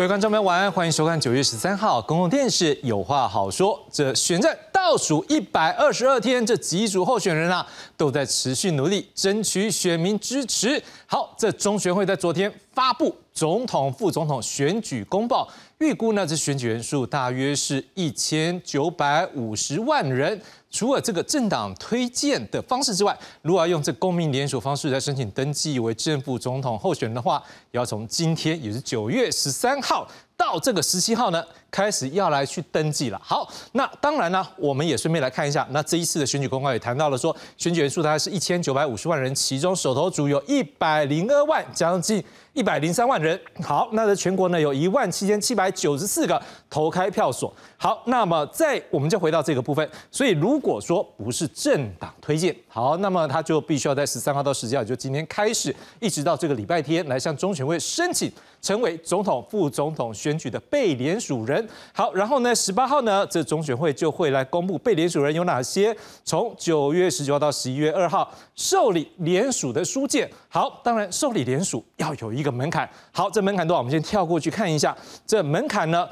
[0.00, 3.76] 各位观众朋友，晚安，欢迎收看九月十三号公共电视《有话好说》。
[3.92, 7.66] 这选战倒数一百二十二天，这几组候选人啊，
[7.98, 10.82] 都在持续努力争取选民支持。
[11.04, 15.46] 好，这中选会在昨天发布总统、副总统选举公报，
[15.80, 20.40] 预估呢，这选举人数大约是一千九百五十万人。
[20.70, 33.20] 除了这个政党推荐的方式之外，如果要用这公民联署方式来申请登记为正副总统候选人的话，要从今天也是九月十三号到这个十七号呢，开始要来去登记了。
[33.22, 42.24] 好，那当然呢，我们也顺便来看一下，那这一次的选举公告也谈到了说，选举人数大概是一千九百五十万人，其中手头族有一百零二万，将近。
[42.52, 47.54] 一百零三万人，好，那在全国呢有一万七千七百九十四个投开票所。
[47.76, 58.30] 好，那么在我们就回到这个部分，所以如果说不是政党推荐，好，那么他就必须要在十三号到十七号，就今天开始，一直到这个礼拜天来向中选会申请。
[58.60, 61.68] 成为总统、副总统选举的被联署人。
[61.92, 65.96] 好，然后呢，十八号呢，这中选会就会来公布被联署人有哪些。
[66.24, 70.30] 从九月十九号到十一月二号受理联署的书件。
[70.48, 72.88] 好，当然受理联署要有一个门槛。
[73.12, 73.78] 好，这门槛多少？
[73.78, 74.96] 我们先跳过去看一下。
[75.26, 76.08] 这门槛呢？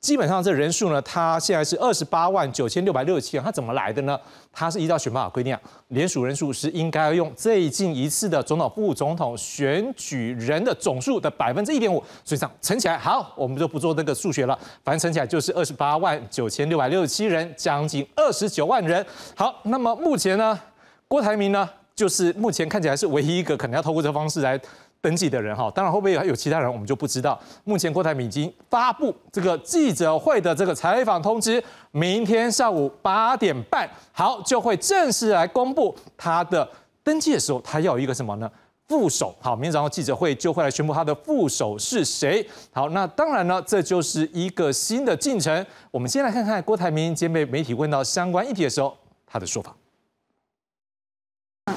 [0.00, 4.18] 基本上这人数呢，它现在是二十八万九千六百六十七人，它怎么来的呢？
[4.50, 19.04] 它是依照选拔法规定啊，联署人数是应该用最近一次的总统、副总统选举人的总数的百分之一点五，所以这样乘起来，好，我们就不做那个数学了，反正乘起来就是二十八万九千六百六十七人，将近二十九万人。
[19.36, 20.58] 好，那么目前呢，
[21.06, 24.58] 郭台铭呢，就是目前看起来是唯一一个可能要透过这个方式来。
[25.02, 27.40] 登记的人哈，当然会不会还有其他人，我们就不知道。
[27.64, 36.68] 目前郭台铭已经发布这个记者会的这个采访通知，明天上午八点半，好就会正式来公布他的
[37.02, 38.50] 登记的时候，他要一个什么呢？
[38.86, 39.34] 副手。
[39.40, 42.46] 好，明天早上记者会就会来宣布他的副手是谁。
[42.72, 45.64] 好，那当然呢，这就是一个新的进程。
[45.90, 48.94] 我们先来看看郭台铭今天被媒体问到相关议题的时候，
[49.26, 49.74] 他的说法。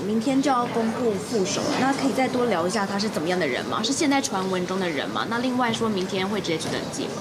[0.05, 3.81] 明天就要公布副手了，那可以再多聊一下他是怎么样的人吗？
[3.83, 5.25] 是现在传闻中的人吗？
[5.29, 7.11] 那另外说明天会直接去登记吗？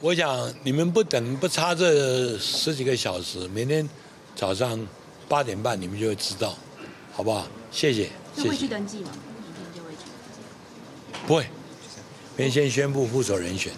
[0.00, 3.88] 我想你们不等不差这十几个小时，明天
[4.34, 4.78] 早上
[5.28, 6.54] 八点半你们就会知道，
[7.12, 7.46] 好不好？
[7.70, 8.10] 谢谢。
[8.36, 9.10] 就会去登记吗？
[9.38, 9.98] 明天就会去。
[11.26, 11.42] 不会，
[12.36, 13.72] 明天先宣布副手人选。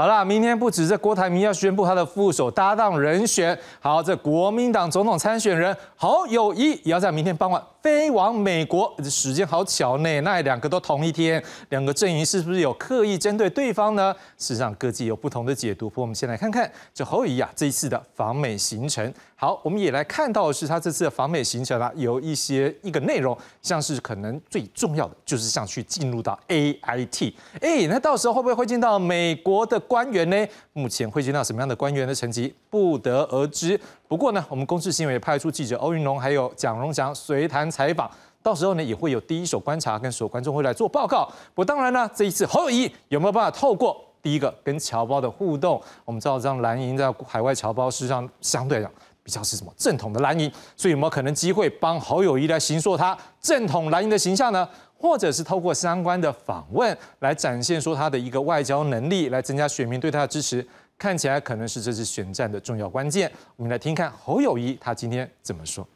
[0.00, 7.62] 好了，明天不止这郭台铭要宣布他的副手搭档人选，好，这国民党总统参选人侯友谊也要在明天傍晚。
[7.82, 10.20] 飞往美国，时间好巧呢。
[10.22, 14.14] 那两个都同一天，两个阵营是不是有刻意针对对方呢？
[14.38, 15.88] 事实上，各自有不同的解读。
[15.90, 19.12] 不过，我们先来看看这侯友谊啊这一次的访美行程。
[19.40, 27.34] 好，我们也来看到的是他这次的访美行程啊，有一些一个内容，像是可能最重要的就是像去进入到 A I T。
[27.58, 30.46] 哎，那到时候会不会会见到美国的官员呢？
[30.74, 33.80] 目前会见到什么样的官员的成绩不得而知。
[34.06, 38.10] 不过呢，我们公司新闻也派出记者欧云龙还有蒋荣祥随谈采访，
[38.42, 41.24] 到时候呢也会有第一手观察跟所有观众会来做报告。
[41.54, 45.80] 不过当然呢，这一次侯友谊有没有办法透过第一个跟侨胞的互动？
[46.04, 48.92] 我们知道这样蓝营在海外侨胞事实上相对来讲
[49.30, 54.68] 比较是什么正统的蓝营，所以有没有可能机会帮侯友谊来形塑他正统蓝营的形象呢？
[54.98, 60.66] 或者是透过相关的访问来展现说他的一个外交能力，来增加选民对他的支持？
[60.98, 63.30] 看起来可能是这次选战的重要关键。
[63.54, 65.86] 我们来听看侯友谊他今天怎么说。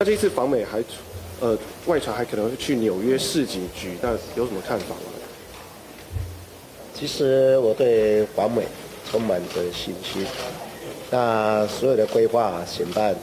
[0.00, 0.82] 他这次访美还，
[1.40, 5.02] 呃，外传还可能会去纽约市警局，那有什么看法吗？
[6.92, 8.66] 其实我对访美
[9.08, 10.26] 充满着信心。
[11.16, 13.14] 那所有的规划、选办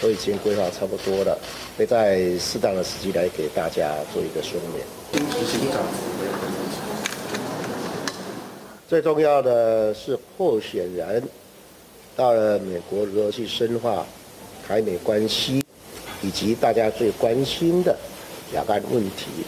[0.00, 1.38] 都已经规划差不多了，
[1.76, 4.82] 会在适当的时机来给大家做一个说明。
[8.88, 11.22] 最重要的是候选人
[12.16, 14.06] 到了美国如何去深化
[14.66, 15.62] 台美关系，
[16.22, 17.94] 以及大家最关心的
[18.52, 19.44] 两岸问题。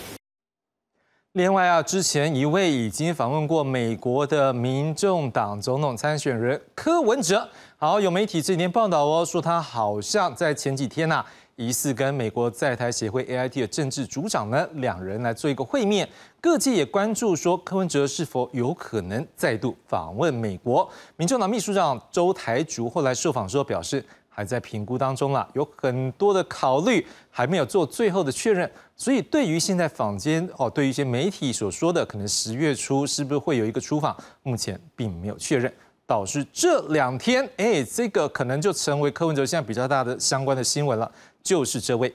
[1.35, 7.49] 另外啊，之前一位已经访问过美国的民众党总统参选人柯文哲，
[7.83, 11.25] 好，有媒体这几天报道哦，说他好像在前几天呐。
[11.57, 16.07] 疑似跟美国在台协会 AIT 的政治组长呢，两人来做一个会面。
[16.43, 20.87] 各界也关注说，柯文哲是否有可能再度访问美国？
[21.17, 28.71] 民众党秘书长周台竹后来受访时候表示，还在评估当中啦，有很多的考虑，还没有做最后的确认。
[28.95, 35.73] 所以，对于现在坊间哦，对于一些媒体所说的，可能十月初是不是会有一个出访，目前并没有确认。
[36.11, 41.09] 导致这两天，哎，这个可能就成为柯文哲现在比较大的相关的新闻了。
[41.41, 42.13] 就是这位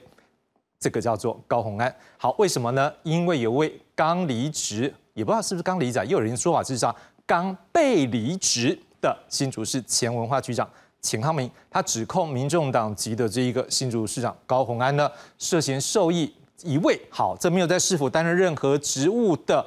[0.78, 1.96] 这个叫做高虹安。
[2.18, 2.92] 好，为什么呢？
[3.04, 6.94] 因为有位刚离职，也不知道是不是刚离职，又有人说法是讲
[7.24, 10.68] 刚被离职的新竹市前文化局长
[11.00, 16.30] 钱康明，他指控民众党籍的这一个新竹市长高虹安呢，涉嫌受益
[16.62, 19.66] 一位好，这没有在市府担任任何职务的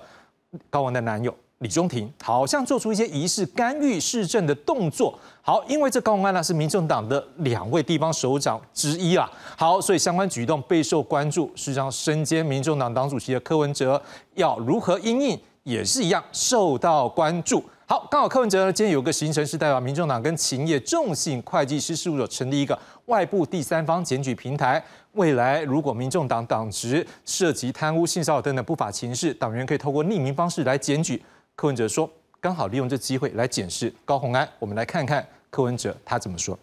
[0.69, 1.35] 高文的男友。
[1.59, 5.17] 李中庭好像做出一些疑似干预市政的动作。
[5.41, 9.29] 好，因为这高虹安呢是民众党的两位地方首长之一啊。
[9.57, 11.47] 好，所以相关举动备受关注。
[11.55, 14.01] 事实上，身兼民众党党主席的柯文哲
[14.35, 17.61] 要如何应应，也是一样受到关注。
[17.85, 22.77] 好，刚好柯文哲呢今天有个行程是代表民众党跟勤业众信会计师事务所成立一个
[23.07, 24.81] 外部第三方检举平台。
[25.13, 31.21] 未来如果民众党党职涉及贪污、性骚扰等等不法情事，党员可以透过匿名方式来检举。
[31.59, 32.09] 柯文哲说
[32.39, 36.57] ：“刚好利用这机会来检视高虹安，我们来看看柯文哲他怎么说。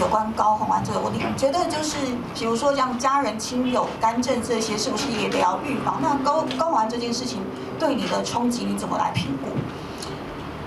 [0.00, 1.96] 有关高虹安这个问题，觉得就是，
[2.34, 6.00] 比如说像家人亲友干政这些，是不是也得要预防？
[6.02, 7.40] 那高高虹安这件事情
[7.78, 9.50] 对你的冲击，你怎么来评估？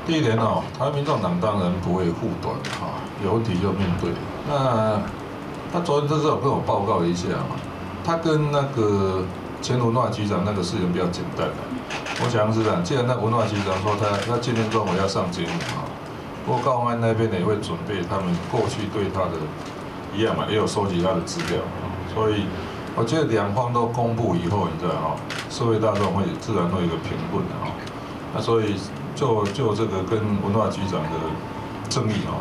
[0.06, 2.94] 第一点哦，台湾民众党当然不会护短哈，
[3.26, 4.10] 有问题就面对。
[4.48, 5.02] 那
[5.74, 7.58] 他昨天就是有跟我报告一下嘛，
[8.06, 9.26] 他跟那个。”
[9.62, 11.48] 前文化局长那个事情比较简单，
[12.24, 12.84] 我想是这样。
[12.84, 15.84] 既然那文化局长说他他今天中午要上节目啊，
[16.46, 19.36] 不过高安那边呢也会准备他们过去对他的
[20.16, 21.60] 一样嘛，也有收集他的资料。
[22.14, 22.46] 所以
[22.96, 25.16] 我觉得两方都公布以后，你知道哈，
[25.50, 27.74] 社会大众会自然会有一个评论的哈。
[28.34, 28.76] 那所以
[29.16, 31.18] 就就这个跟文化局长的
[31.90, 32.40] 争议啊，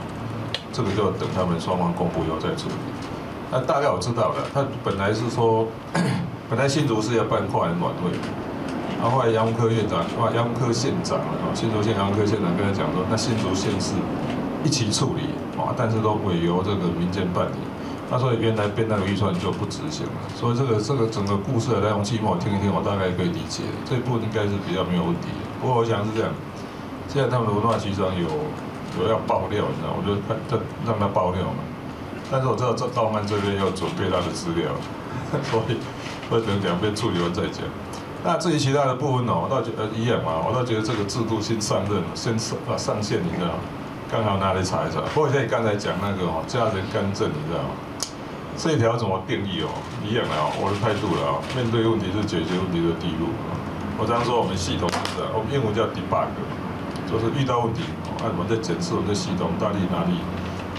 [0.73, 2.75] 这个就要等他们双方公布以后再处理。
[3.51, 5.67] 那大概我知道了，他本来是说。
[6.49, 8.11] 本来新竹是要办跨年晚会，
[9.01, 13.95] 然后后来杨科院长、哇杨科县长啊，新竹县杨科县长跟他讲说，那新竹县市
[14.63, 17.59] 一起处理，啊，但是都委由这个民间办理，
[18.09, 25.27] 那所以原来编那个预算就不执行了，所以这个这个整个故事的来龙去脉，我听一听，我大概可以理解，这一步应该是比较没有问题。
[25.61, 26.31] 不过我想是这样，
[27.09, 28.31] 现在他们的文化局长有
[29.03, 31.59] 有要爆料，你知道，我就看让让他爆料嘛，
[32.31, 34.71] 但是我知道这道曼这边要准备他的资料，
[35.51, 35.75] 所以。
[36.31, 37.63] 或者两边处理完再讲。
[38.25, 43.55] 那至于其他的部分呢，我倒觉得一样嘛，我倒觉得这个制度先上任，先上啊上线，你知道？
[44.11, 45.01] 刚好拿来查一查。
[45.15, 47.61] 不过像你刚才讲那个哦，家人干政，你知道？
[48.57, 49.69] 这一条怎么定义哦？
[50.03, 53.29] 一样的哦，我的态度了啊，面对问题是解决问题的第一步。
[53.99, 56.33] 我常说我们系统是啊，我们英文叫 debug，
[57.07, 57.85] 就是遇到问题，
[58.25, 60.19] 啊，我们在检测我们的系统到底哪里，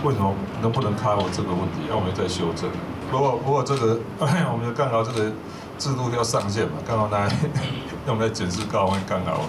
[0.04, 2.68] 为什么能不能开我这个问题，要我们再修正。
[3.10, 5.32] 不过，不过这个 我们的刚好这个
[5.78, 7.30] 制度要上线嘛，刚好来
[8.06, 9.46] 用来检视高温，刚好。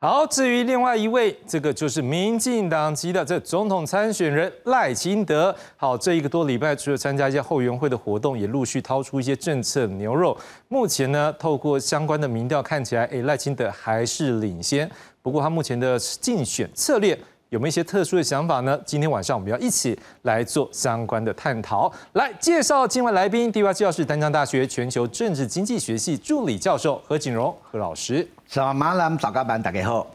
[0.00, 5.54] 好，至于另外一位，这个就是民进党籍的这总统参选人赖清德。
[5.76, 10.36] 好，这一个多礼拜，除了参加一些后援会的活动，也陆续掏出一些政策牛肉。
[10.68, 14.88] 目前呢，透过相关的民调看起来，哎，赖清德还是领先。
[15.20, 17.18] 不过他目前的竞选策略。
[17.50, 18.78] 有没有一些特殊的想法呢？
[18.84, 21.90] 今天晚上我们要一起来做相关的探讨。
[22.12, 28.26] 来介绍今晚来宾，第一位教授是丹江大学全球政治经济学系助理教授何景荣何老师。
[28.46, 30.06] 早马兰早高班，大家好。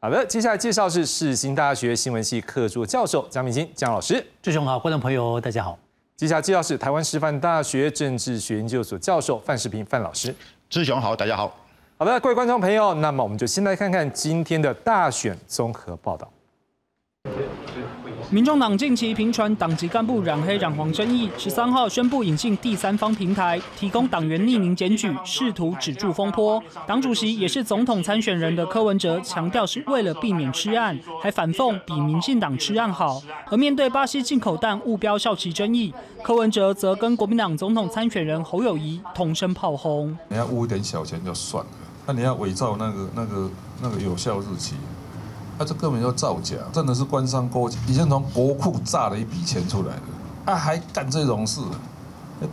[0.00, 4.24] 好的，接下来介绍是世新大学新闻系客座教授江明金江老师。
[4.40, 5.78] 志雄好，观众朋友大家好。
[6.16, 10.34] 接下来介绍是台湾师范大学政治学研究所教授范世平范老师。
[10.70, 11.54] 志雄好，大家好。
[11.98, 16.26] 好的，各位观众朋友，那么我们就先来看看今天的大选综合报道。
[18.32, 26.60] 民众党近期频传党籍干部染黑染黄争议，十三号宣布引进第三方平台，提供党员匿名检举，试图止住风波。
[26.86, 33.22] 党主席也是总统参选人的柯文哲强调，是为了避免吃案，还反讽比民进党吃案好。
[33.50, 41.70] 而面对巴西进口蛋误标效期争议，柯文哲则跟国民党总统参选人侯友谊同声炮轰：你要污一点小钱就算了，
[42.06, 43.50] 那你要伪造那个那个
[43.82, 44.74] 那个有效日期？
[45.62, 50.02] 他这根本就造假，真的是官商勾结，已经从国库炸了一笔钱出来了，
[50.46, 51.60] 啊，还干这种事，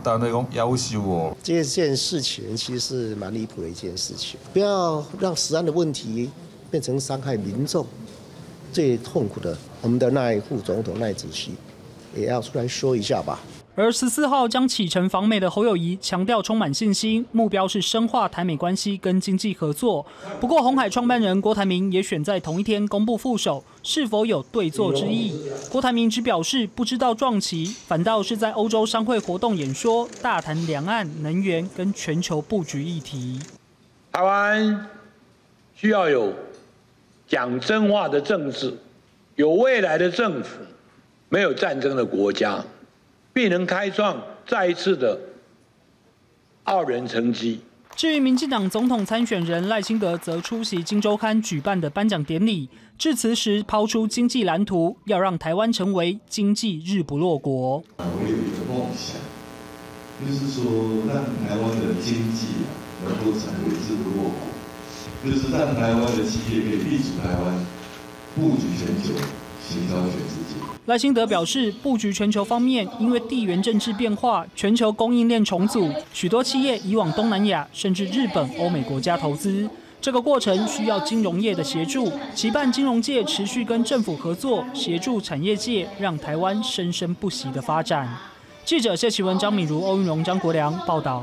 [0.00, 1.36] 打那种要求哦。
[1.42, 6.30] 这件事情其实是蛮离谱的一件事情，不要让实案的问题
[6.70, 7.84] 变成伤害民众。
[8.72, 11.54] 最痛苦的，我们的赖副总统赖主席
[12.14, 13.40] 也要出来说一下吧。
[13.80, 20.04] 而十四号将启程访美的侯友谊强调充满信心，目标是深化台美关系跟经济合作。
[20.38, 25.32] 不过，红海创办人郭台铭也选在同一天公布副手，是否有对坐之意？
[25.72, 33.40] 郭台铭只表示不知道撞旗，反倒是在欧洲商会活动演说，大谈两岸、能源跟全球布局议题。
[34.12, 34.88] 台湾
[35.74, 36.34] 需要有
[37.26, 38.76] 讲真话的政治，
[39.36, 40.58] 有未来的政府，
[41.30, 42.62] 没有战争的国家。
[43.32, 45.18] 必能开创再一次的
[46.64, 47.60] 傲人成绩。
[47.96, 57.82] 至于民进党总统参选人赖清德，则出席《金周刊》举办的颁奖典礼，致辞时抛出经济蓝图，要让台湾成为经济日不落国。
[57.98, 59.20] 我有一个梦想，
[60.24, 62.70] 就是说让台湾的经济啊
[63.04, 67.66] 能够成为日不落国，就是让台湾的企业可以立足台湾，
[68.34, 69.12] 布局全球，
[69.70, 70.60] 行销全世界。
[70.86, 79.70] 赖清德表示，布局全球方面，因为地缘政治变化、全球供应链重组，许多企业移往东南亚甚至日本、欧美国家投资。
[80.00, 88.08] 这个过程需要金融业的协助，期盼金融界持续跟政府合作，协助产业界，让台湾生生不息的发展。
[88.64, 91.22] 记者谢启文、张敏如、欧云荣、张国良报道。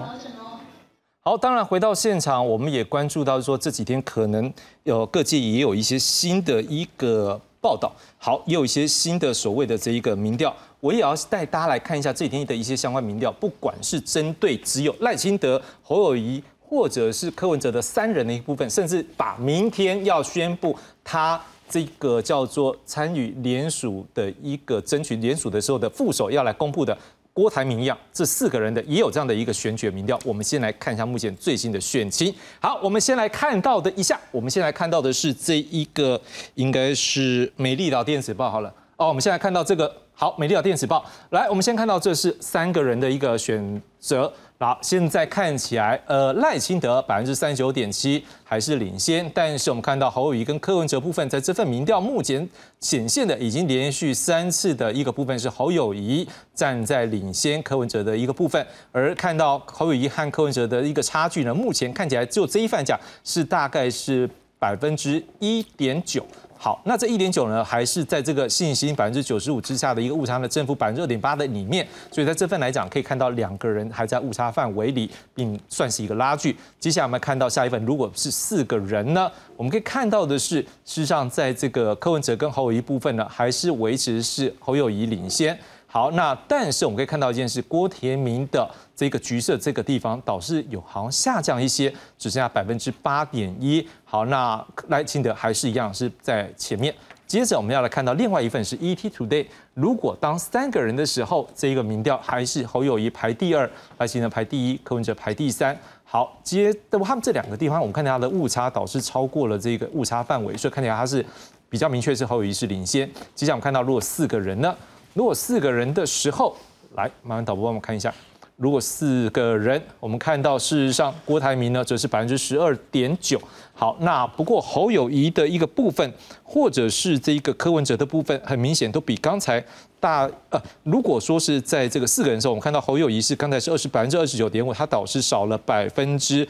[1.24, 7.42] 好，当然回到现场，我们也关注到说这几天可能有各界也有一些新的一个。
[7.60, 26.98] 报道好，也有一些新的所谓的这一个民调，我也要带大家来看一下这几天的一些相关民调，不管是针对只有赖清德、侯友谊，或者是柯文哲的三人的一部分，甚至把明天要宣布他这个叫做参与联署的一个争取联署的时候的副手要来公布的。
[27.38, 30.20] 郭台铭一样，这四个人的也有这样的一个选举民调。
[30.26, 32.34] 我们先来看一下目前最新的选情。
[32.60, 36.20] 好，我们先来看到的一下，我们先来看到的是这一个，
[36.56, 38.74] 应该是美丽岛电子报好了。
[38.96, 44.34] 哦，我们现在看到这个，好，美丽岛电子报，来，我们先看到这是三个人的一个选择。
[44.60, 52.50] 好，现在看起来，呃，赖清德百分之三十九点七还是领先，但是我们看到侯友谊跟柯文哲部分，在这份民调目前
[52.80, 66.26] 显现的已经连续三次的一个部分是侯友谊站在领先柯文哲的一个部分，而看到侯友谊和柯文哲的一个差距呢，目前看起来只有这一份价是大概是百分之一点九。
[66.60, 76.58] 好，那这一点九呢，还是在这个信心百分之九十五之下的一个误差的正负百分之二点八的里面，所以在这份来讲，可以看到两个人还在误差范围里，并算是一个拉锯。
[76.80, 80.68] 接下来我们看到下一份，如果是四个人呢，我们可以看到的是，事
[81.02, 85.58] 实上在这个柯文哲跟侯友谊部分呢，还是维持是侯友谊领先。
[85.90, 93.88] 好，那但是我们可以看到一件事，郭田明的这个橘色这个地方导致有好像下降一些，只剩下百分之八点一。
[94.04, 96.94] 好，那赖清德还是一样是在前面。
[97.26, 105.78] 接着我们要来看到另外一份是 ET Today，如果当三个人的时候，这一个民调还是侯友谊排第二，赖清德排第一，柯文哲排第三。
[106.04, 111.26] 好，接的他们这两个地方，我们看到它的误差导致超过了这个误差范围，所以看起来它是
[111.70, 113.10] 比较明确是侯友谊是领先。
[113.34, 114.76] 接下来我们看到如果四个人呢？
[115.18, 116.56] 如果四个人的时候，
[116.94, 118.14] 来，麻烦导播帮我们看一下。
[118.56, 123.42] 如果四个人，我们看到事实上郭台铭呢，则是百分之十二点九。
[123.74, 129.60] 好，那不过侯友谊的一个部分，或者是这一个柯文哲的部分，很明显都比刚才
[130.00, 130.30] 大。
[130.52, 136.48] 呃，如果说是在这个四个人的时候，我们看到侯友谊是刚才是二十百分之二十九点五，他导致少了百分之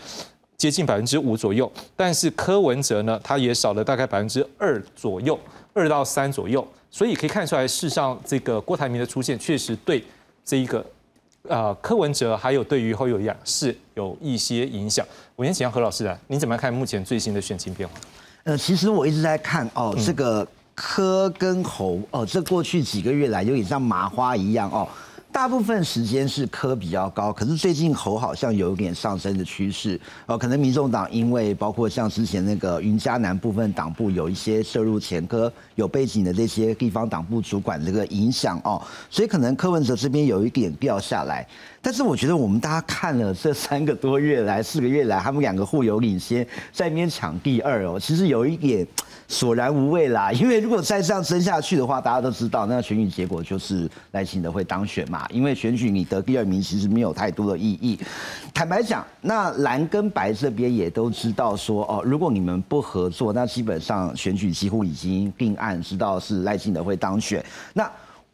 [0.58, 1.72] 接近百分之五左右。
[1.96, 5.40] 但是柯文哲呢，他也少了大概百分之二左右，
[5.78, 6.68] 二到三左右。
[6.90, 10.04] 所以可以看出来，事实上这个郭台铭的出现，确实对
[10.44, 10.84] 这一个
[11.44, 15.06] 呃柯文哲还有对于侯友宜是有一些影响。
[15.36, 17.96] 我先请教何老师啊，你怎么看目前最新的选情变化？
[18.46, 24.88] 呃，其实我一直在看哦，这个柯跟侯哦，这过去几个月来有点像麻花一样哦。
[25.38, 30.36] 大部分时间是科比较高，可是最近侯好像有一点上升的趋势哦。
[30.36, 41.48] 可能民众党因为包括像之前那个云嘉南部分党部有一些涉入前科有背景的这些地方党部主管这个影响哦，所以可能柯文哲这边有一点掉下来。
[41.88, 48.86] 但是我觉得我们大家看了这三个多月来、四个月来，他们两个互有领先，在那边抢第二哦，其实有一点。
[49.30, 55.28] 索然无味啦，因为如果再这样争下去的话，大家都知道，那选举结果就是赖清德会当选嘛。
[55.30, 58.00] 因为选举你得第二名其实没有太多的意义。
[58.54, 67.44] 坦白讲，那蓝跟白这边也都知道说，哦，如果你们不合作，那基本上选举几乎已经定案，知道是赖清德会当选。
[67.74, 67.90] 那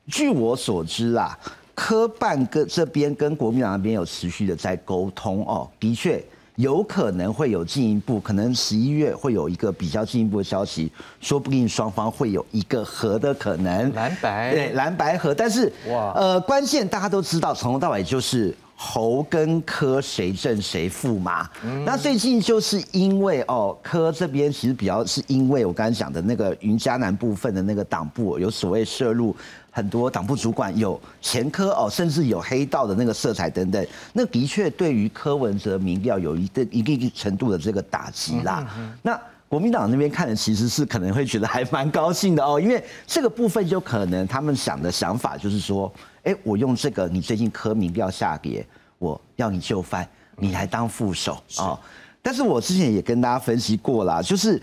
[0.08, 1.36] 据我所知啊，
[1.76, 6.24] 科办跟这边跟国民党那边有持续的在沟通哦，的确。
[6.58, 13.92] 有可能会有进一步，可能十一月会有一个比较进一步的消息，说不定双方会有一个和的可能。
[13.94, 21.50] 蓝白对蓝白和，但是哇，呃，关键大家都知道，从头到尾就是侯跟柯谁正谁负嘛。
[21.84, 29.36] 那最近就是因为哦，柯这边其实比较是因为我刚才讲的那个云嘉南部分的那个党部有所谓涉入。
[29.74, 38.66] 很多党部主管有前科哦，甚至有黑道的那个色彩等等，那的确对于柯文哲民调有一定一定程度的这个打击啦。
[39.02, 39.20] 那。
[39.50, 48.66] 国民党那边看的其实是可能会觉得还蛮高兴的哦，因为这个部分就可能他们想的想法就是说，哎，我用这个你最近柯民调下跌，
[48.98, 51.80] 我要你就范，你来当副手啊。
[52.20, 54.60] 但是我之前也跟大家分析过啦，就是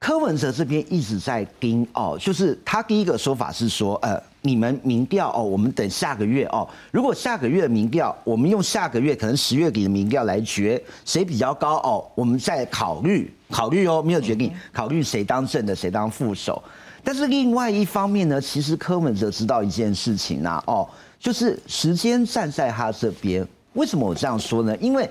[0.00, 4.20] 柯文哲这边一直在盯哦，就是他第一个说法是说，呃。
[4.42, 6.66] 你们民调哦，我们等下个月哦。
[6.90, 16.62] 如果下个月的民调，我们用下个月可能十月底的民调来决谁比较高哦，我们再考虑 考虑哦，没有决定考虑谁当正的，谁当副手。
[17.04, 20.88] 但是另外一方面呢，其实柯文哲知道一件事情啊，哦，
[21.18, 23.46] 就是时间站在他这边。
[23.74, 24.74] 为什么我这样说呢？
[24.78, 25.06] 因为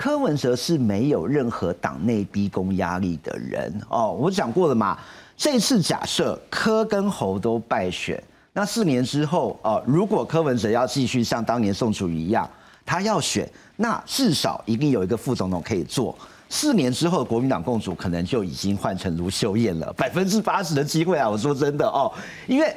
[0.00, 4.16] 柯文哲是没有任何党内逼宫压力的人哦。
[4.18, 4.98] 我讲过了嘛，
[5.36, 8.18] 这次假设柯跟侯都败选。
[8.54, 12.48] 那四年之后，哦，如果柯文哲要继续像当年宋楚瑜一样，
[12.86, 16.16] 他要选，那至少一定有一个副总统可以做。
[16.48, 21.28] 四年之后，国民党共主可能就已经换成卢秀燕了，百分之八十的机会啊！
[21.28, 22.10] 我说真的哦，
[22.46, 22.74] 因为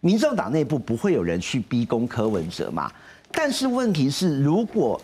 [0.00, 2.92] 民众党内部不会有人去逼宫柯文哲嘛。
[3.32, 5.00] 但是问题是，如果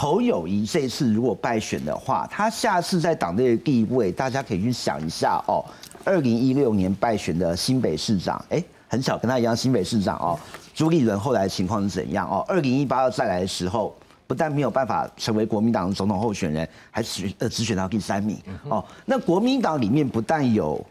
[0.00, 5.62] 侯友谊这次如果败选的话，他下次在党内的地位，大家可以去想一下哦。
[6.04, 8.64] 二零一六年败选的新北市长，哎。
[8.88, 10.40] 很巧，跟他一样，新北市长哦，
[10.74, 12.42] 朱立伦后来情况是怎样哦？
[12.48, 13.94] 二零一八再来的时候，
[14.26, 18.38] 不但没有办法成为国民党的总统候选人，还只呃只选到第三名
[18.70, 18.82] 哦。
[19.04, 20.82] 那国民党里面不但有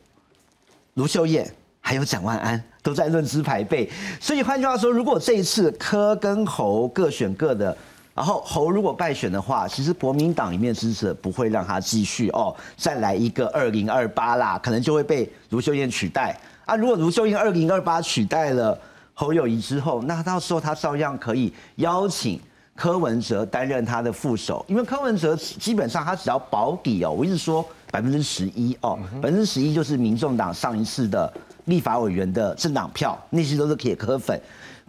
[0.94, 1.52] 卢秀燕，
[1.82, 3.90] 还有蒋万安，都在论资排辈。
[4.22, 7.76] 所以换句话说，如果这一次柯跟侯各选各的，
[8.20, 16.38] 然后侯如果败选的话，其实国民党里面支持者不会让他继续哦，再来一个二零二八啦，可能就会被卢秀燕取代。
[16.66, 18.78] 啊，如果卢秀燕二零二八取代了
[19.14, 22.38] 侯友谊之后，那到时候他照样可以邀请
[22.76, 31.32] 柯文哲担任他的副手，因为柯文哲基本上他只要保底哦，我一直说百分之十一哦，百分之十一就是民众党上一次的
[31.64, 34.38] 立法委员的政党票，那些都是铁柯粉，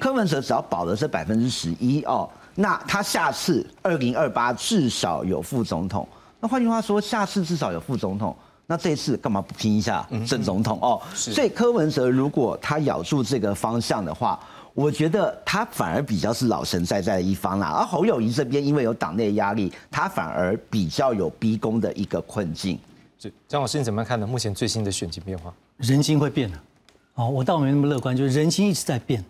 [0.01, 2.29] 柯文哲只要保的是百分之十一哦，
[2.61, 6.07] 那他下次二零二八至少有副总统，
[6.39, 8.37] 那换句话说，下次至少有副总统。
[8.67, 11.03] 那这次干嘛不拼一下正总统哦？
[11.13, 14.39] 所以柯文哲如果他咬住这个方向的话，
[14.75, 17.69] 我觉得他反而比较是老神在在的一方啦。
[17.69, 22.79] 而侯友谊这边因为有党内压力，他反而比较有逼宫的一个困境。
[23.49, 24.25] 张老师你怎么看呢？
[24.25, 26.57] 目前最新的选情变化，人心会变的。
[27.15, 29.25] 哦，我倒没那么乐观，就是人心一直在变，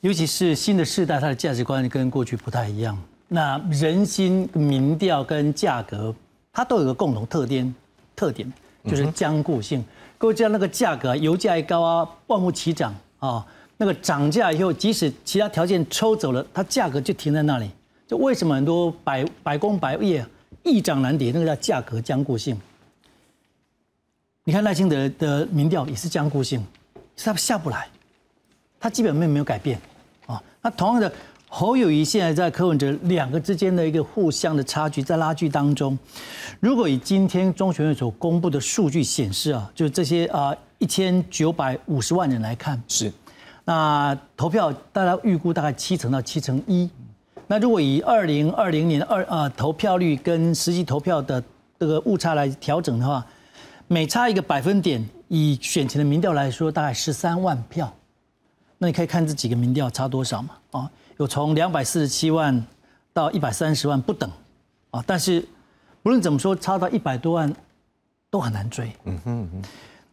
[0.00, 2.96] 尤其是新的世代，他的价值观跟过去不太一样。
[3.26, 6.14] 那人心、民调跟价格，
[6.52, 7.74] 它都有个共同特点。
[8.14, 8.52] 特点
[8.84, 9.84] 就是僵固性。
[10.16, 13.46] 各位知道那个价格，油价一高啊，万物齐涨啊。
[13.76, 17.70] 那个涨价以后，即使其他条件抽走了，它价格就停在那里。
[18.08, 20.26] 就为什么很多百百工百业
[20.64, 21.30] 一涨难跌？
[21.32, 22.60] 那个叫价格僵固性。
[24.42, 26.64] 你看赖清德的民调也是僵固性，
[27.16, 27.86] 是他下不来，
[28.80, 29.87] 他基本面没有改变啊。
[30.68, 31.10] 那同样的。
[31.50, 35.98] 侯友谊现在在柯文哲两个之间的一个互相的差距在拉锯当中，
[36.60, 43.10] 如果以今天中选会所公布的数据显示啊，就是这些啊一千九百五十万人来看是，
[43.64, 46.90] 那投票大家预估大概七成到七成一，
[47.46, 51.42] 那如果以二零二零年二啊投票率跟实际投票的
[51.80, 53.24] 这个误差来调整的话，
[53.86, 57.90] 每差一个百分点，以选前的民调来说，大概十三万票，
[58.78, 60.90] 那你可以看这几个民调差多少嘛啊？
[61.16, 62.64] 有从两百四十七万
[63.12, 64.30] 到一百三十万不等，
[64.92, 65.44] 啊，但是
[66.00, 67.52] 不论怎么说，差到一百多万
[68.30, 68.92] 都很难追。
[69.04, 69.62] 嗯哼哼。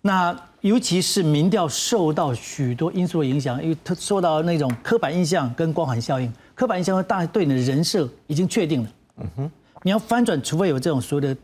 [0.02, 6.32] 那尤其是民调受到许多因素的影响，因为它受到那种刻板印象跟光环效应。
[6.56, 8.90] 刻板印象大对你的人设已经确定了。
[9.18, 9.52] 嗯哼。
[9.84, 11.40] 你要翻转，除非有这种所谓的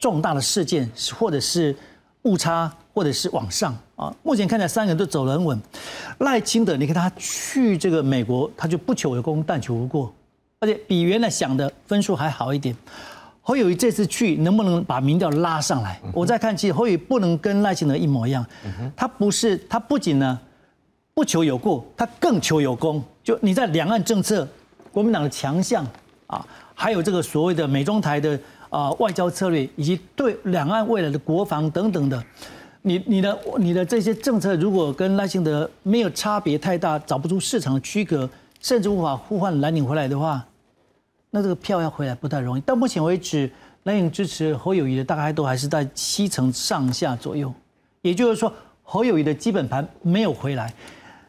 [0.00, 1.76] 重大的事件，或者是
[2.22, 2.72] 误差。
[2.98, 5.56] 或者是往上啊，目前看起来三个人都走得很稳。
[6.18, 10.12] 赖清德，你看他去这个美国，他就不求有功，但求无过，
[10.58, 12.76] 而且比原来想的分数还好一点。
[13.40, 16.00] 侯友谊这次去能不能把民调拉上来？
[16.12, 18.44] 我再看，其实侯友谊不能跟赖清德一模一样，
[18.96, 20.36] 他不是，他不仅呢
[21.14, 23.00] 不求有过，他更求有功。
[23.22, 24.48] 就你在两岸政策、
[24.90, 25.86] 国民党的强项
[26.26, 28.36] 啊，还有这个所谓的美中台的
[28.70, 32.20] 啊外交策略，以及对两岸未来的国防等等的。
[32.88, 38.28] 你你的你的这些政策如果跟赖清德没有差别太大，找不出市场的区隔，
[38.62, 40.42] 甚至无法呼唤蓝领回来的话，
[41.30, 42.60] 那这个票要回来不太容易。
[42.62, 43.50] 到目前为止，
[43.82, 47.52] 蓝领支持侯友谊的大概都还是在七成上下左右，
[48.00, 48.50] 也就是说
[48.82, 50.72] 侯友谊的基本盘没有回来。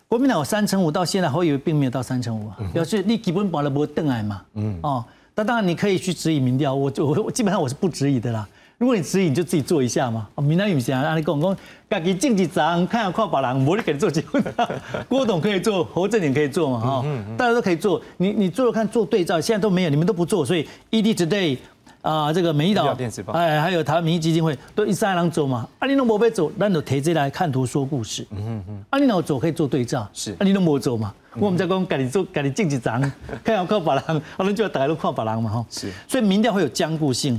[0.07, 4.41] 国民党有三成五，到现在侯友谊并没有到三成五啊，表示你基本保了不邓矮嘛。
[4.53, 5.03] 嗯哦，
[5.35, 8.47] 那当然你可以去质疑民调，我我我基本上我是不质疑的啦。
[8.79, 10.25] 如果你质疑，你就自己做一下嘛。
[10.37, 11.57] 闽南语讲，阿里讲讲，
[11.89, 14.41] 自己政治长，看要靠别人，我你给你做结婚。
[15.09, 17.05] 郭董可以做，侯正典可以做嘛，哈，
[17.37, 18.01] 大家都可以做。
[18.15, 21.57] 你你做了看做对照，现在都没有，你们都不做，所以 ED Today
[22.01, 25.67] 啊，这个美岛电视报，哎，还有台湾民意基金会都一三郎走嘛。
[25.79, 28.25] 啊，你都没被走，那就提这来看图说故事。
[28.31, 28.81] 嗯嗯。
[28.91, 30.31] 啊，你那走可以做对照，是。
[30.31, 31.13] 啊，你都没走嘛。
[31.35, 33.01] 我们在讲，家己做，家己政治长，
[33.43, 35.65] 看要靠别人，阿能就大家都靠别人嘛，哈。
[35.69, 35.91] 是。
[36.07, 37.37] 所以民调会有僵固性。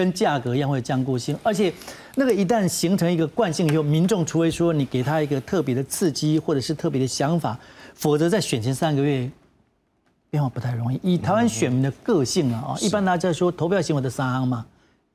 [0.00, 1.70] 跟价格一样会有僵固性，而且
[2.14, 7.58] 那个一旦形成一个惯性以后，民众除非说你给他一个特别的刺激或者是特别的想法，
[7.92, 9.30] 否则在选前三个月
[10.30, 10.98] 变化不太容易。
[11.02, 14.64] 以台湾选民的个性啊，啊，一般大家说投票行为的三行嘛，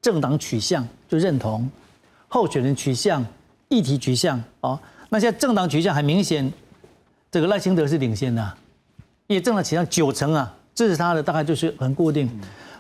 [0.04, 1.68] 政党取向就认同，
[2.28, 3.26] 候选人取向、
[3.70, 4.80] 议题取向哦。
[5.10, 6.54] 那现在政党取向很明显，
[7.32, 8.54] 这个赖清德是领先的，
[9.26, 12.30] 因为政党取向九成啊，支持他的大概就是很固定。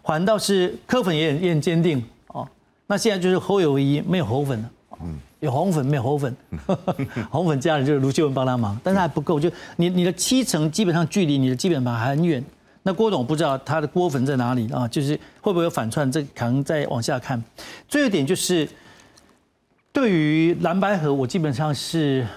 [0.05, 2.47] 反倒是柯粉也很也很坚定哦，
[2.87, 6.35] 那现在就是侯友谊没有侯粉了，嗯，有红粉没有侯粉，
[7.31, 12.43] 红粉家人就是卢秀文帮他忙，但是还不够，就你你的七成基本上距离你的基本盘还很远。
[12.83, 14.87] 那郭董不知道他的郭粉在哪里啊？
[14.87, 16.11] 就是会不会有反串？
[16.11, 17.43] 这可能再往下看。
[17.87, 18.69] 最后一点就是
[19.91, 22.27] 对于蓝白河，我基本上是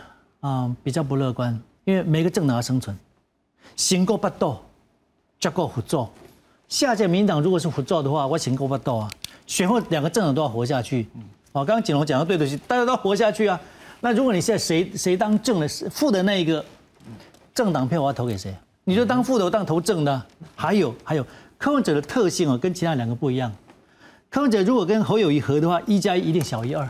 [0.41, 2.99] 啊比较不乐观，因为每个政党要生存，
[3.77, 4.59] 行过不斗，
[5.39, 6.11] 结果合作。
[6.69, 9.11] 下届民党如果是不做的话，我请够不到啊！
[9.47, 11.07] 选后两个政党都要活下去。
[11.53, 13.59] 哦，刚刚景龙讲的对的是，大家都要活下去啊。
[14.01, 16.63] 那如果你现在谁谁当正的副的那一个
[17.55, 18.55] 政党票，我要投给谁？
[18.85, 20.23] 你就当副的，当投正的。
[20.55, 21.27] 还有还有，
[21.57, 23.51] 柯文哲的特性哦，跟其他两个不一样。
[24.29, 26.87] 柯文哲如果跟侯友谊合的话，一加一一定小于二，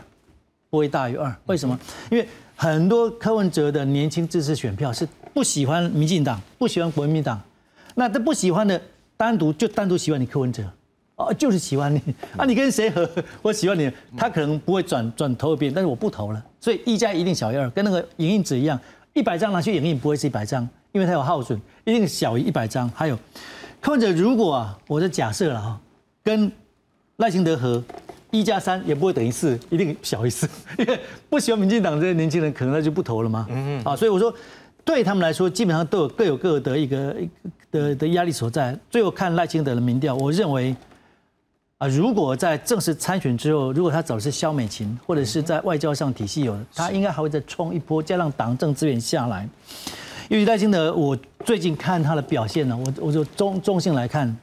[0.70, 1.32] 不会大于二。
[1.46, 1.78] 为什么？
[2.10, 7.40] 因为很多柯文哲的年轻支持选票是不喜欢民进党，不喜欢国民党。
[7.94, 8.80] 那这不喜欢的。
[9.18, 10.62] 单独就单独喜欢你柯文哲，
[11.16, 12.00] 哦，就是喜欢你
[12.36, 12.46] 啊！
[12.46, 13.10] 你跟谁合，
[13.42, 18.78] 我喜欢你，他可能不会转转投一遍，但是我不投了，所以一加一定小于二，跟那个影印纸一样，
[19.14, 22.88] 一百张拿去影印不会是一百张，因为它有耗损，一定小于一百张。
[22.90, 23.18] 还有
[23.80, 25.80] 柯文哲，如果啊，我的假设了哈，
[26.22, 26.52] 跟
[27.16, 27.82] 赖清德合，
[28.30, 33.48] 一加三也不会等于四，一定小于四， 因为不喜欢民进党这些年轻人，可能他就不投了嘛。
[33.50, 33.84] 嗯嗯。
[33.84, 34.32] 啊，所以我说。
[34.88, 37.14] 对他们来说，基本上都有各有各的一个
[37.70, 38.74] 的的压力所在。
[38.88, 40.74] 最后看赖清德的民调，我认为
[41.76, 49.46] 啊，如果在正式参选之后，如果他走的是萧美琴，或者是在外交上体系有，他应该还会再冲一波，加上党政资源下来。
[50.30, 54.34] 因为赖清德，我最近看他的表现呢，我我就中中性来看，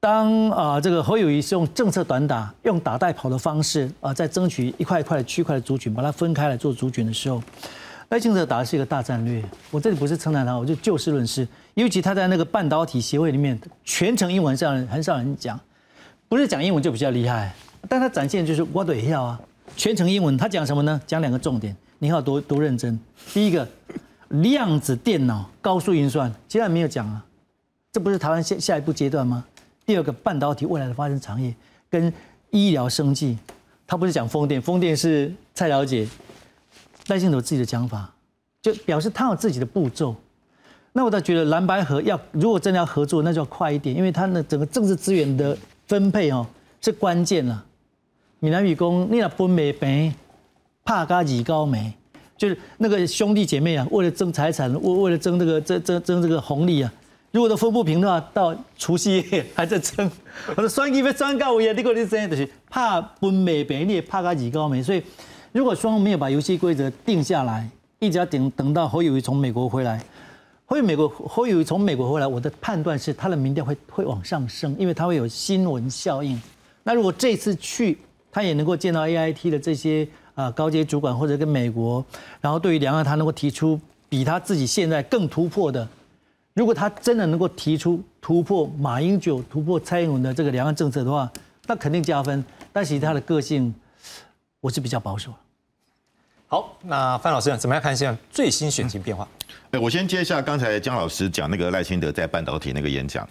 [0.00, 7.42] 当啊这个侯友谊是用政策短打，用打带跑的方式啊，在争取一块一块的区块的族群，把它分开来做族群的时候。
[8.10, 11.46] 赖清德打的是一个大战略，我这里不是称赞他，我就就事论事。
[11.74, 15.60] 尤其他在那个半导体协会里面，全程英文上很少人讲，
[16.26, 17.54] 不是讲英文就比较厉害，
[17.86, 19.38] 但他展现就是我得要啊，
[19.76, 20.38] 全程英文。
[20.38, 20.98] 他讲什么呢？
[21.06, 22.98] 讲两个重点，你要多多认真。
[23.34, 23.68] 第一个，
[24.28, 27.22] 量子电脑、高速运算，其他没有讲啊，
[27.92, 29.44] 这不是台湾下下一步阶段吗？
[29.84, 31.54] 第二个，半导体未来的发展产业
[31.90, 32.10] 跟
[32.48, 33.36] 医疗生计，
[33.86, 36.08] 他不是讲风电，风电是蔡小姐。
[37.08, 38.10] 赖清德自己的讲法，
[38.62, 40.14] 就表示他有自己的步骤。
[40.92, 46.46] 那我倒觉得蓝白合要如果真的要合作，那就要快一点，因为他的整个政治资源的分配哦
[46.80, 47.64] 是关键了。
[48.40, 50.12] 闽南语讲，你那分没平，
[50.84, 51.92] 怕加以高没，
[52.36, 56.92] 就是那个兄弟姐妹啊，为了争财产，为为了争这个争争争这个红利啊，
[57.30, 60.10] 如果都分不平的话，到除夕夜还在争，
[60.56, 65.02] 我说 双击被双高位啊，你个你真就是怕分没平，你也怕加以高没，所以。
[65.52, 70.02] 如果双方没有把游戏规则定下来，一直要等等到侯友谊从美国回来，
[70.66, 76.40] 侯友美国侯友谊从美国回来，我的判断是他的民调会会往上升，因为他会有新闻效应。
[76.84, 77.96] 那如果这次去，
[78.30, 82.04] 他也能够见到 A I T 的这些啊高阶主管，或者跟美国，
[82.42, 85.88] 然后对于两岸他能够提出比他自己现在更突破的，
[86.52, 91.30] 如果他真的能够提出突破马英九、突破蔡英文的这个两岸政策的话，
[91.66, 92.44] 那肯定加分。
[92.70, 93.74] 但其实他的个性。
[94.60, 95.32] 我是比较保守
[96.48, 99.28] 好，那范老师怎么样看现在最新选情变化？
[99.70, 103.28] 哎，我先接一下刚才江老师讲那个赖清德在半导体那个演讲。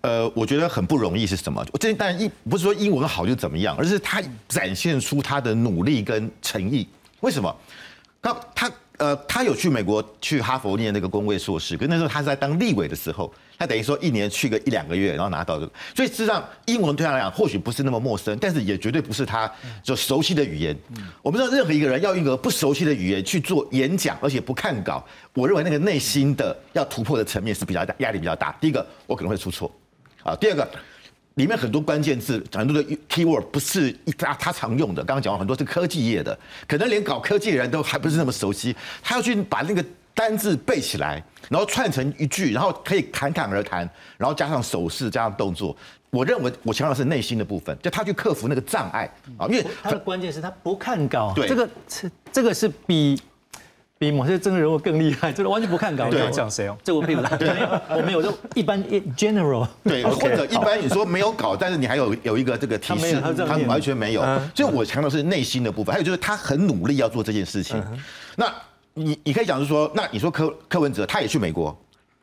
[0.00, 1.64] 呃，我觉得很不容易是什么？
[1.72, 6.88] 我这当然一不是说英文好就怎么样，而是他展现出他的努力跟诚意。
[7.20, 7.54] 为什么？
[8.22, 8.70] 他他。
[8.98, 19.50] 呃，他有去美国去哈佛念那个工位硕士，可那时候他在当立委的时候，他等于说一年去个一两个月，然后拿到这个，所以事实上英文对他来讲或许不是那么陌生，但是也绝对不是他
[19.82, 20.76] 就熟悉的语言。
[21.20, 28.56] 我不知道任何一个人要用一个不熟悉的语言去做演讲，而且不看稿，我认为那个内心的要突破的层面是比较大，压力比较大。
[28.60, 29.70] 第一个，我可能会出错，
[30.22, 30.68] 啊，第二个。
[31.34, 35.04] 里面很多关键字，很多的 keyword 不是一他他常用的。
[35.04, 38.74] 刚刚讲了很多是科技业的，可能连搞科技的人都还不是那么熟悉。
[39.00, 39.84] 他要去把那个
[40.18, 45.76] 单字背起来，然后串成一句，然后可以侃侃而谈，然后加上手势，加上动作。
[46.10, 53.16] 我认为我强调的是内心的部分，就他去克服那个障碍啊，因为他的关键是他不看稿，对这个这这个是比
[53.96, 56.10] 比某些真人物更厉害，就是完全不看稿。
[56.10, 56.76] 对讲谁哦？
[56.82, 58.82] 这我可以不我们有就一般
[59.16, 64.22] general，对，或者 一般你说没有稿，但是你还有有一个这个提示，他完全没有。
[64.52, 67.80] 所以我强调是内心的部分，还有就是他很努力要做这件事情。
[68.36, 68.52] 那
[68.98, 71.76] 你你可以讲是说，那你说柯柯文哲他也去美国，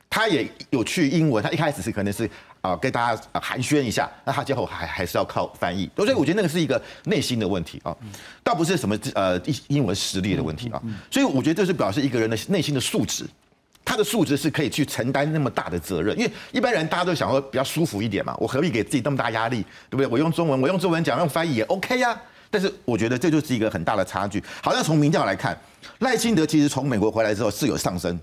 [0.10, 2.30] 他也有去英文，他一开始是可能是。
[2.66, 7.96] 啊，跟大家寒暄一下，那他最后还还是要靠翻译，所以我觉得那个是一个内心的问题啊，
[8.44, 13.24] 倒不是什么呃英文实力的问题啊，所以我觉得这是表示一个人的内心的素质，
[13.84, 19.62] 他的素质是可以去承担那么大的责任，因为一般人大家都想说比较舒服一点嘛，我何必给自己那么大压力，
[19.92, 20.08] 对不对？
[20.08, 22.20] 我用中文，我用中文讲，用翻译也 OK 呀。
[22.50, 24.42] 但是我觉得这就是一个很大的差距。
[24.64, 25.56] 好像从民调来看，
[26.00, 28.20] 赖清德其实从美国回来之后是有上升，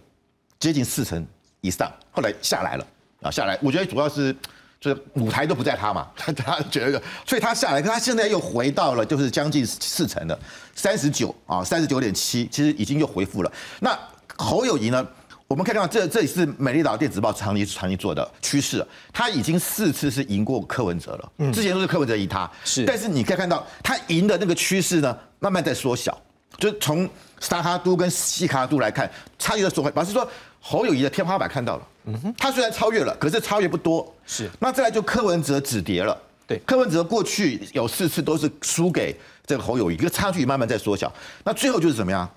[0.58, 1.26] 接近四成
[1.60, 2.86] 以上，后来下来了。
[3.22, 4.34] 啊，下来，我觉得主要是
[4.80, 10.36] 就是舞台都不在他嘛，他 他觉得，所以他下来，可他现在又回到了就是将近四成的
[10.74, 13.52] 三十九啊，三十九点七，其实已经又回复了。
[13.78, 13.96] 那
[14.36, 15.06] 侯友谊呢？
[15.46, 26.18] 我们看到这这里是美丽岛电子报长期长期做的趋势，他已经四次是赢过柯文哲了，嗯之前都是柯文哲赢他，是，但是你可以看到他赢的那个趋势呢，慢慢在缩小，
[26.56, 27.06] 就从
[27.42, 30.26] 沙哈都跟西卡都来看，差距的缩小，表示说。
[30.64, 34.14] 侯友谊的天花板看到了，嗯哼，他虽然超越了，可是超越不多。
[34.24, 36.16] 是，那再来就柯文哲止跌了。
[36.46, 39.12] 对，柯文哲过去有四次都是输给
[39.44, 41.12] 这个侯友谊，一个差距慢慢在缩小。
[41.42, 42.30] 那最后就是怎么样？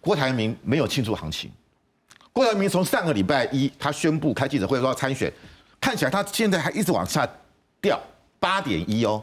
[0.00, 1.50] 郭台铭没有庆祝行情。
[2.32, 5.32] 郭台铭从上个礼拜一他宣布开记者会说要参选，
[5.80, 7.28] 看起来他现在还一直往下
[7.80, 8.00] 掉
[8.38, 9.20] 八点一哦。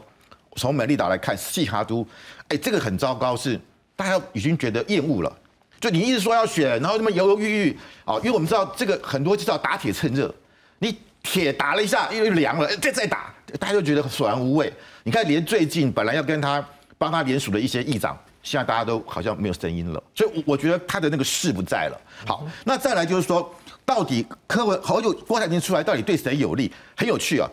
[0.56, 2.06] 从美丽岛来看，西哈都，
[2.48, 3.58] 哎，这个很糟糕，是
[4.00, 5.30] 大家已经觉得厌恶了。
[5.78, 10.34] 就你一直说要选，然后那么犹犹豫豫啊，因为我们知道这个很多就是要打铁趁热，
[10.78, 14.72] 你铁打了一下又凉了，再再打，大家就觉得索然无味。
[15.02, 20.02] 你看，连最近本来要跟他帮他联署的一些议长，现在大家都好像没有声音了。
[20.14, 22.00] 所以我觉得他的那个势不在了。
[22.26, 26.72] 好，那再来就是说，到底柯文好久郭台铭出来，到底对谁有利？
[26.96, 27.46] 很有趣啊！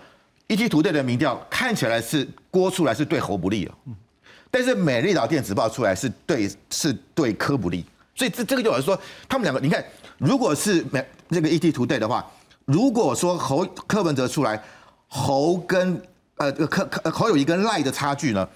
[0.47, 3.75] 一期图队的民调看起来是郭出来是对侯不利啊，
[4.49, 7.85] 但是美丽岛电子报出来是对是对柯不利。
[8.15, 9.83] 所以这这个就好像说，他们两个，你看，
[10.17, 12.25] 如果是美这个 ET 图对的话，
[12.65, 14.59] 如果说侯柯文哲出来，
[15.07, 16.01] 侯跟
[16.37, 18.49] 呃柯柯侯友谊跟赖的差距呢，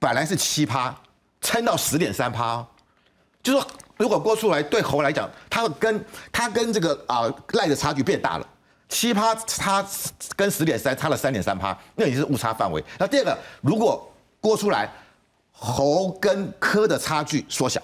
[0.00, 0.92] 本来是七趴，
[1.40, 2.66] 撑到十点三趴，
[3.40, 3.64] 就说
[3.96, 8.46] 如果郭出来对侯来讲，他跟他跟这个啊赖的差距变大了，
[8.88, 9.86] 七趴差
[10.34, 12.82] 跟十点三差了三点三趴，那也是误差范围。
[12.98, 14.92] 那第二个，如果郭出来，
[15.64, 17.80] 侯跟柯的差距缩小。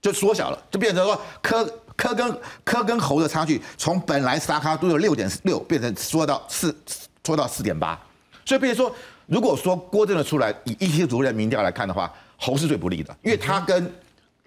[0.00, 1.62] 就缩小了，就变成说科
[1.94, 6.74] 科跟科跟猴的差距，从本来沙卡都有六点六，变成缩到四，
[7.22, 8.00] 缩到四点八。
[8.46, 8.96] 所以，变成说，
[9.26, 13.92] 如果说郭正的出来，以一些族人民调来看的话，猴是最不利的，因为他跟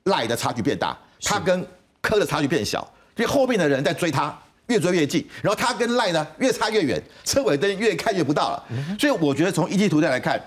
[0.06, 1.64] 赖的差距变大，他跟
[2.02, 2.80] 科的差距变小，
[3.16, 8.64] 所以后面的人在追他，越追越近，然后他跟赖呢越差越远，车尾灯越看越不到了。
[9.00, 10.42] 所以，我觉得从一级图带来看，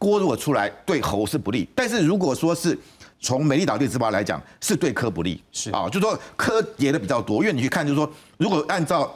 [0.00, 2.76] 郭如果出来对猴是不利，但是如果说是
[3.20, 5.70] 从美丽岛电子报来讲，是对科不利，是。
[5.72, 9.14] 啊，就说科跌的比较多，因为你去看，就是说，如果按照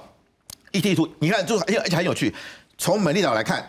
[0.73, 2.35] ET 图，你看，就而且而且很有趣，
[2.77, 3.67] 从美丽岛来看，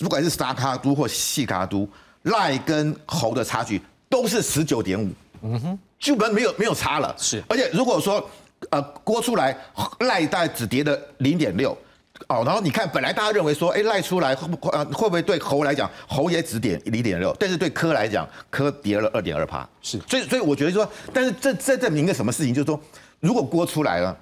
[0.00, 1.88] 不管是沙卡都或细卡都，
[2.24, 8.30] 赖跟猴的差距都是十九点五，嗯哼，基本没有没有差了，是，而且如果说
[8.68, 9.56] 呃锅出来，
[10.00, 11.74] 赖大概只跌的零点六。
[12.28, 22.78] 哦，然后你看，本来大家认为说，哎，赖出来会不会会不会对侯来讲，侯也只点零点六，但是对科来讲，科跌了二点二趴，是，所以所以我觉得说，但是这这证明一个什么事情，就是说，
[23.20, 24.14] 如果郭出来了，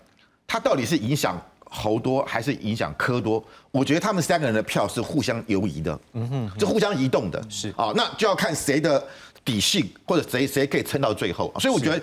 [0.46, 3.44] 他到底是影响侯多还是影响科多？
[3.72, 7.74] 我觉得他们三个人的票是互相游移的，嗯哼，是互相移动的，是。
[7.76, 9.04] 啊，那就要看谁的
[9.44, 12.00] 底性或者谁谁可以撑到最后，所以我觉得，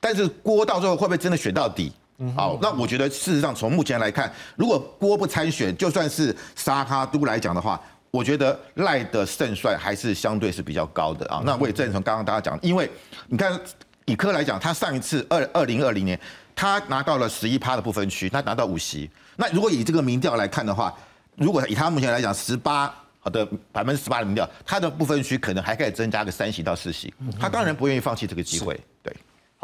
[0.00, 1.92] 但是郭到最后会不会真的选到底？
[2.36, 11.42] 好，那我觉得事实上从目前来看，如果郭不参选，就算是沙哈都来讲的话，我觉得赖的胜算还是相对是比较高的啊。
[11.44, 12.88] 那我也赞成刚刚大家讲，因为
[13.26, 13.58] 你看
[14.04, 16.18] 以科来讲，他上一次二二零二零年
[16.54, 19.10] 他拿到了十一趴的部分区，他拿到五席。
[19.36, 20.94] 那如果以这个民调来看的话，
[21.36, 28.78] 如果以他目前来讲十八好的百分之十八的民调，他的部分区可能还可以增加个三席到四席，他当然不愿意放弃这个机会，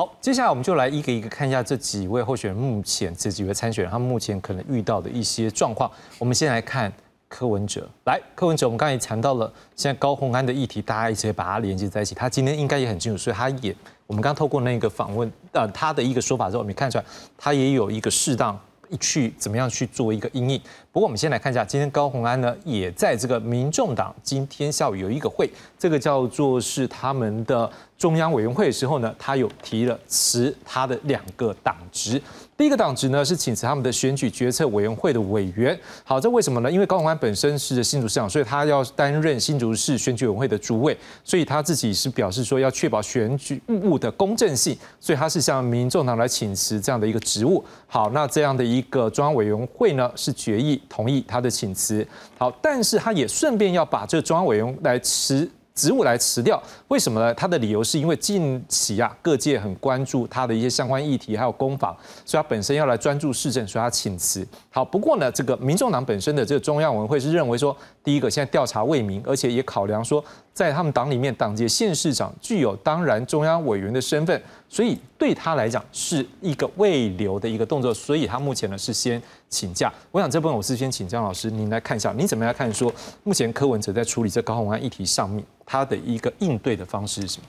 [0.01, 5.91] 好，接下来我们就来一个一个看一下这几位候选人目前这几位参选人他们目前可能遇到的一些状况。
[6.21, 6.93] 我们先来看
[7.29, 7.85] 柯文哲。
[8.05, 12.15] 来，柯文哲，我们刚才也谈到了，现在高鸿安的议题，大家一直把它连接在一起。
[12.15, 13.75] 他今天应该也很清楚，所以他也，
[14.07, 17.05] 我们刚透过那个访问，呃，他的一个说法之后，我们看出来，
[17.37, 18.57] 他也有一个适当
[19.01, 20.61] 去怎么样去做一个阴影。
[20.93, 25.49] 不过我们先来看一下，今天高虹安呢，也在这个民众党今天下午有一个会，
[25.79, 32.21] 这个叫做是他们的中央委员会的时候呢，他有提了辞他的两个党职。
[32.59, 35.79] 第一个党职呢是请辞他们的选举决策委员会的委员。
[36.03, 36.69] 好，这为什么呢？
[36.69, 47.65] 因为高虹安本身是新竹市长，所以他要担任新竹市选举委员会的主委，所以他自己是表示说要确保选举务的公正性，所以他是向民众党来请辞这样的一个职务。
[47.87, 52.05] 好，那这样的一个中央委员会呢是决议同意他的请辞。
[52.37, 55.49] 好，但是他也顺便要把这中央委员来辞。
[55.79, 57.33] 职务来辞掉，为什么呢？
[57.35, 64.45] 他的理由是因为近期啊，各界很关注他的一些相关议题，还有攻防，所以他本身要来专注市政，所以他请辞。
[64.71, 67.77] 好，不过呢，这个民众党本身的这个中央委员会是认为说，
[68.09, 79.93] 第一个现在调查未明，而且也考量说，在他们党里面，党籍县市长具有当然中央委员的身份，所以对他来讲是一个未留的一个动作，所以他目前呢是先请假。
[80.11, 82.91] 我想这部分我是先请江老师您来看一下，您怎么样看说
[83.25, 85.45] 目前柯文哲在处理这高虹安议题上面？
[85.67, 87.47] 他的一个应对的方式是什么？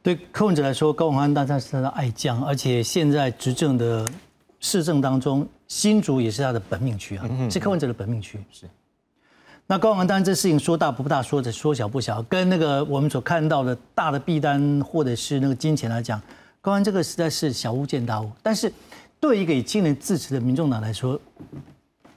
[0.00, 4.06] 对柯文哲来说，高鸿安当然是他的爱将，而且现在执政的
[4.60, 8.38] 市政当中，新竹也是他的本命区啊，是柯文哲的本命区。
[8.52, 8.64] 是。
[9.72, 16.20] 那高安当然这事情说大不大，说的说小不小，跟那个我们所看到的大的币单或者是那个金钱来讲，
[16.60, 18.30] 高安这个实在是小巫见大巫。
[18.42, 18.70] 但是
[19.18, 21.18] 对一个以青年自持的民众党来说，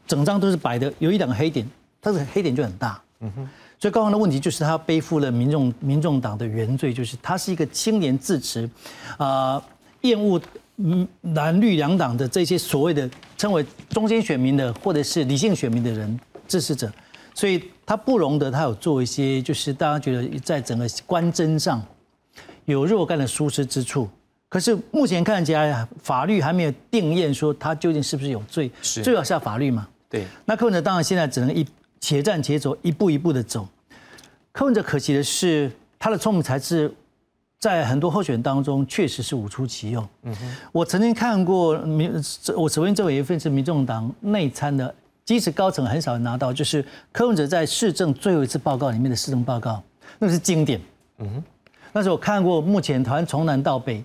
[0.05, 1.65] 整张都是白的，有一两个黑点，
[2.01, 3.01] 它的黑点就很大。
[3.21, 3.49] 嗯哼。
[3.79, 8.69] 所以高雄的问题就是他背负了民众民众党的原罪，就是他是一个青年自持，
[9.17, 9.63] 啊，
[10.01, 10.41] 厌恶
[10.75, 16.91] 嗯蓝绿两党的这些所谓的称为中间选民的或者是理性选民的人支持者，
[17.35, 21.79] 所以他不容得他有做一些就是大家觉得在整个官侦上
[22.65, 24.09] 有若干的疏失之处。
[24.49, 29.87] 可是目前看起来法律还没有定验说他究竟是不是有罪，最好下法律嘛。
[30.09, 31.63] 对，那柯文哲当然现在只能一。
[32.01, 33.67] 且战且走，一步一步的走。
[34.51, 36.93] 柯文哲可惜的是，他的聪明才智
[37.57, 40.07] 在很多候选人当中确实是无出其右。
[40.21, 42.11] 嗯哼，我曾经看过民，
[42.55, 44.93] 我首先这位一份是民众党内参的，
[45.25, 49.83] 即使高层很少拿到，就是柯文哲在市政最后一次报告里面的市政报告，
[50.19, 50.79] 那是经典。
[51.17, 51.43] 嗯哼，
[51.91, 54.03] 那时候我看过，目前台湾从南到北，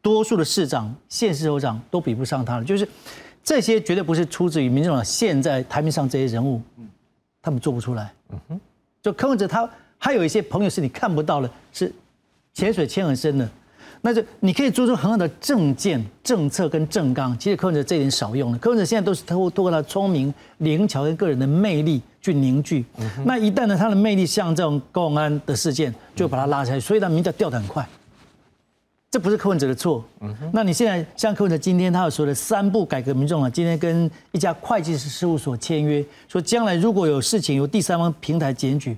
[0.00, 2.64] 多数的市长、县市首长都比不上他了。
[2.64, 2.88] 就是
[3.42, 6.62] 这些绝对不是出自于民众党现在台面上这些人物。
[7.42, 8.60] 他们做不出来，嗯哼，
[9.00, 11.92] 就柯文哲他还有一些朋友是你看不到的，是
[12.52, 13.48] 潜水潜很深的，
[14.06, 17.36] 那就你可以做出很好的政见、政策跟政纲。
[17.40, 22.84] 其实柯文哲这一点少用了，柯文哲现在都是通过通过他聪明、灵巧跟个人的魅力去凝聚。
[23.24, 27.84] 那一旦呢，他的魅力像这种高安的事件，就把他拉起来，所以他名调掉的很快。
[29.10, 30.04] 这不是柯文哲的错。
[30.52, 38.96] 那你现在像柯文哲今天他有说的三步改革民众啊，今天跟一家会计师事务所签约，说将来如果有事情由第三方平台检举，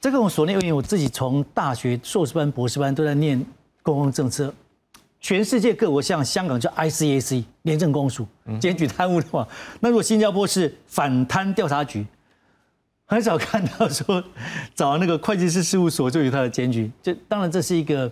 [0.00, 3.44] 这个我所念，因为我自己从大学硕士班、博士班都在念
[3.84, 4.52] 公共政策，
[5.20, 8.26] 全世界各国像香港叫 ICAC 廉政公署
[8.60, 9.46] 检举贪污的话，
[9.78, 12.04] 那如果新加坡是反贪调查局，
[13.04, 14.20] 很少看到说
[14.74, 18.10] 找那个会计师事务所就有他的检举，这当然这是一个。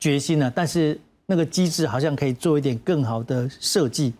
[0.00, 0.48] 决心呢？
[0.54, 4.14] 但是那个机制好像可以做一点更好的设计。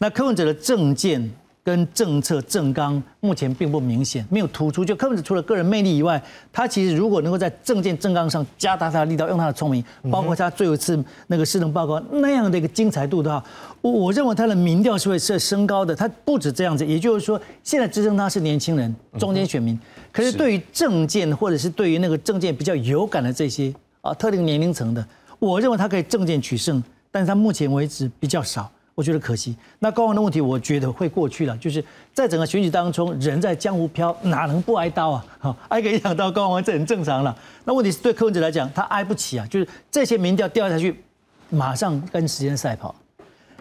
[0.00, 1.32] 那柯文哲的政见
[1.64, 4.84] 跟政策政纲目前并不明显，没有突出。
[4.84, 6.22] 就柯文哲除了个人魅力以外，
[6.52, 13.44] 他其实如果能够在政见政纲上加大他的力道，用他的聪明，包括他最后一次那个市政报告那样的一个精彩度的话，
[13.80, 15.94] 我我认为他的民调是会是升高的。
[15.94, 19.78] 他不止这样子，也就是说，现在支撑他是年轻人、中间选民，
[20.10, 23.72] 可是对于政见或者是对于那个政见比较有感的这些。
[24.02, 25.06] 啊，特定年龄层的，
[25.38, 26.82] 我认为他可以政见取胜，
[27.12, 29.56] 但是他目前为止比较少，我觉得可惜。
[29.78, 35.24] 那高王的问题，我觉得会过去了，就是在整个选举当中，人在江湖飘，哪能不挨刀啊？
[35.38, 37.36] 好，挨个一两刀，高王这很正常了。
[37.64, 41.02] 那问题是对柯文哲来讲，他挨不起啊，就是这些民调掉下去，
[41.50, 42.94] 马上跟时间赛跑。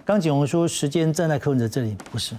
[0.03, 2.35] 刚景洪说时间站在柯文哲这里，不是，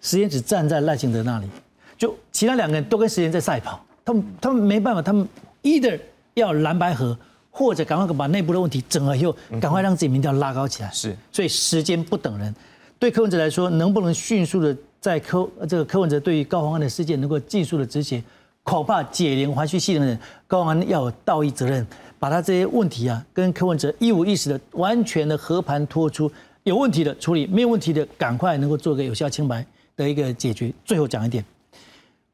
[0.00, 1.48] 时间只站在赖清德那里，
[1.96, 5.28] 就其他两个人都跟时间在赛跑，他们他们没办法，他们
[5.62, 5.98] either。
[6.34, 7.18] 要蓝白合，
[7.58, 10.90] 或者赶快把内部的问题整合以后，赶快让自己民调拉高起来。
[10.92, 12.54] 是，所以时间不等人。
[13.00, 18.22] 对柯文哲来说，能不能迅速的在柯这个柯文哲对于高鸿安的事件能够尽速的执行，
[18.62, 20.16] 恐怕解铃还须系铃人。
[20.46, 21.84] 高鸿安要有道义责任，
[22.20, 26.30] 把他这些问题啊，跟柯文哲一五一十的完全的和盘托出，
[26.62, 29.66] 有问题的处理，没有问题的赶快能够做个有效清白。
[29.96, 30.72] 的一个解决。
[30.84, 31.44] 最后讲一点，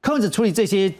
[0.02, 0.92] 柯文哲处理这些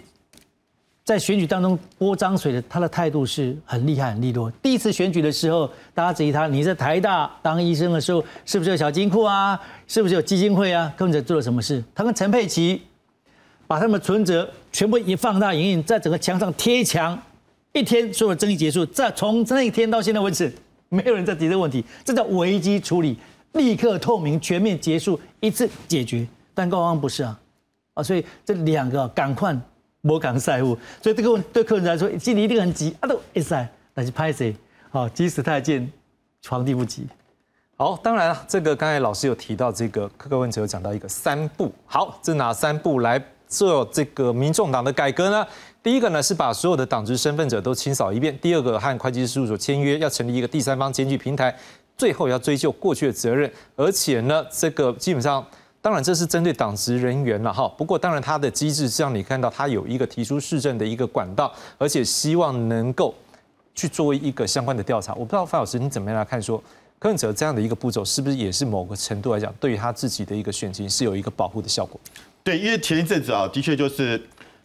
[1.05, 4.51] 在选举当中泼脏水的，他的态度是很厉害、很利落。
[4.63, 9.61] 第一次选举的时候，大家质疑他，你在台大当医生的时候，是不是有小金库啊？
[9.87, 10.91] 是不是有基金会啊？
[10.97, 11.85] 柯文哲做了什么事？
[11.95, 12.81] 他跟陈佩琪
[13.67, 17.21] 把他们存折全部一放大影印，在整个墙上贴墙，
[17.75, 18.87] 一天所有争议结束。
[18.87, 20.51] 在从那一天到现在为止，
[20.89, 23.19] 没有人在提这个问题，这叫危机处理，
[23.53, 26.27] 立刻透明、全面结束，一次解决。
[26.55, 27.39] 但高安不是啊，
[27.93, 29.55] 啊，所以这两个赶快。
[30.05, 34.55] 摩港赛务，所以这个对客人来说，心里一定很急啊，都一塞，但是拍谁？
[34.91, 35.91] 好，急死太监，
[36.47, 37.07] 皇帝不急。
[37.79, 41.73] 好，当然了，这个刚才老师有提到，这个柯文哲有讲到一个三步。
[41.87, 45.47] 好，这哪三步来做这个民众党的改革呢？
[45.83, 51.51] 第一个呢是把所有的党职身份者都清扫一遍；第二个和会计师事务所签约，要成立一个第三方检举平台；
[51.97, 55.43] 最后要追究过去的责任，而且呢，这个基本上。
[55.85, 57.69] 当然，这是针对党职人员了哈。
[57.77, 63.15] 不过，当然他的机制是让你看到他有一个提出市政的一个管道，而且希望能够
[63.75, 65.13] 去做一个相关的调查。
[65.13, 66.57] 我不知道范老师你怎么样来看说
[66.99, 72.01] 柯文哲这样的一个步骤，是不是也是某个程度来讲，对于他自己的一个选情是有一个保护的效果？
[72.43, 74.19] 对，因为前一阵子啊，的确就是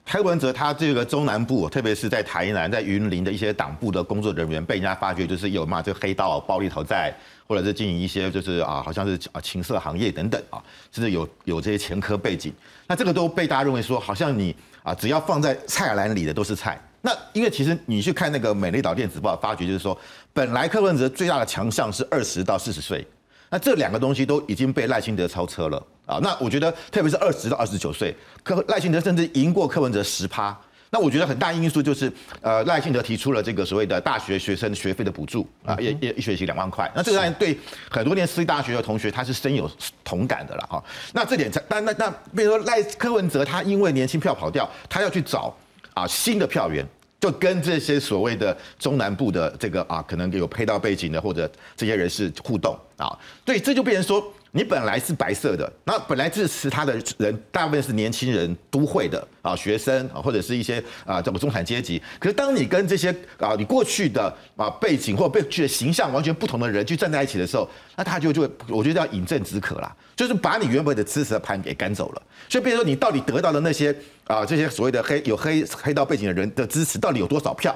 [0.10, 7.14] 柯文哲他这个中南部，特别是在台南、在云林的一些党部的工作人员，被人家发觉就是有嘛这个黑道暴力讨债。
[7.50, 12.54] 或者是经营一些就是啊，好像是啊情色行业等等啊，甚至有有这些前科背景，
[12.86, 16.80] 那这个都被大家认为说，好像你啊只要放在菜篮里的都是菜。
[17.02, 19.98] 那因为其实你去看那个美丽岛电子报，发觉就是说，
[20.32, 23.04] 本来柯文哲最大的强项是二十到四十岁，
[23.50, 26.20] 那这两个东西都已经被赖清德超车了啊。
[26.22, 30.56] 那我觉得特别是二十到二十九岁，柯赖清德甚至赢过柯文哲十趴。
[30.92, 32.12] 那我觉得很大因素就是，
[32.42, 36.92] 呃，赖幸德提出了这个所谓的大学学生学费的补助啊，一一一学期两万块。
[36.96, 37.56] 那这个当然对
[37.92, 39.70] 很多念私立大学的同学他是深有
[40.04, 40.84] 同感的了哈。
[41.14, 45.56] 那这点，但那那比如说赖柯文哲他因为年轻票跑掉，他要去找
[45.94, 46.84] 啊新的票源，
[47.20, 53.16] 就跟这些所谓的中南部的这个啊可能有配套背景的或者这些人士互动啊，
[53.46, 54.34] 对，这就变成说。
[54.52, 62.02] 你本来是白色的，那本来支持他的人大部分是年轻人、都会的啊学生啊，或者是一些啊这个中产阶级。
[62.20, 72.22] 可是当你跟这些啊你过去的啊背景或被去的形象完全不同的人去站在一起的时候，那他就就我觉得要饮鸩止渴啦，就是把你原本的支持的盘给赶走了。
[72.50, 73.96] 所以，比如说你到底得到的那些
[74.26, 77.76] 啊这些所谓的黑有黑黑道背景的人的支持，到底有多少票？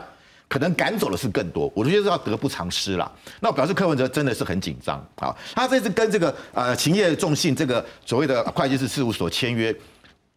[0.53, 3.11] 可能赶走的是更多，我觉得要得不偿失了。
[3.39, 5.35] 那表示柯文哲真的是很紧张啊！
[5.55, 9.75] 他这次跟这个呃勤业众信这个所谓的会计师事务所签约，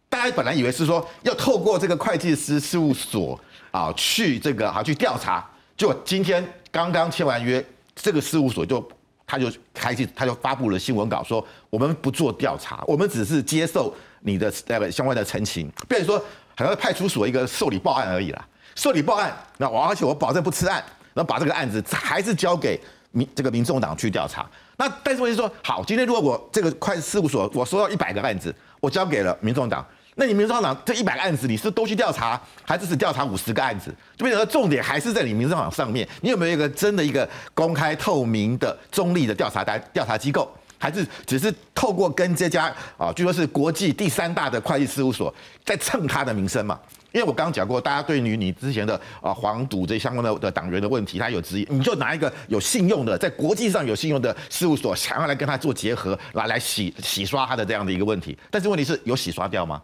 [0.09, 3.39] 大家本来以为是说要透过这个会计师事务所
[3.69, 7.63] 啊去这个啊去调查，就今天刚刚签完约，
[7.93, 8.83] 这个事务所就
[9.27, 18.43] 他就开启他就发布了新闻稿说，我们不做调查，我们只是接受你的那个相关的陈情，变成说好像派出所一个受理报案而已啦。
[18.77, 20.75] 受理报案，那我而且我保证不吃案，
[21.15, 24.47] 然后把这个案子还是交给民这个民众党去调查。
[24.77, 33.91] 那但是问题说，好，今天如果我这个会计事务所我收到一百个案子，我交给了民众党，那你民众党这一百个案子你是都去调查，还是只调查五十个案子？
[34.15, 40.47] 就变成重点还是在你民众党上面，你有没有一个真的一个公开透明的中立的调查单调查机构，
[40.77, 45.33] 还是只是透过跟这家啊，据说是国际第三大的会计事务所
[45.65, 46.79] 在蹭他的名声嘛？
[47.11, 58.37] 因为我刚刚讲过，大家对于你之前的啊黄赌这相关的的党员的问题，他有质疑，你就拿一个有信用的，在国际上有信用的事务所，想要来跟他做结合，来来洗洗刷他的这样的一个问题。
[58.51, 59.81] 但是问题是有洗刷掉吗？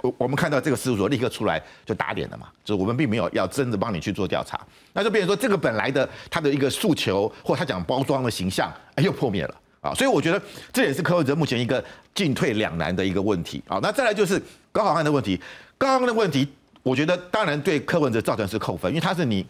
[0.00, 4.58] 我我们看到这个事务所立刻出来就打脸了嘛，就是我们并没有要真的帮你去做调查，
[4.94, 9.92] 那就变成说这个本来的他的一个诉求，或他讲包装的形象又破灭了啊。
[9.92, 10.40] 所以我觉得
[10.72, 11.84] 这也是柯文哲目前一个
[12.14, 13.78] 进退两难的一个问题啊。
[13.82, 14.42] 那再来就是
[14.72, 15.38] 高考汉的问题。
[15.82, 16.46] 刚刚的问题，
[16.84, 19.44] 我觉得当然对柯文哲造成是扣分，因为他是你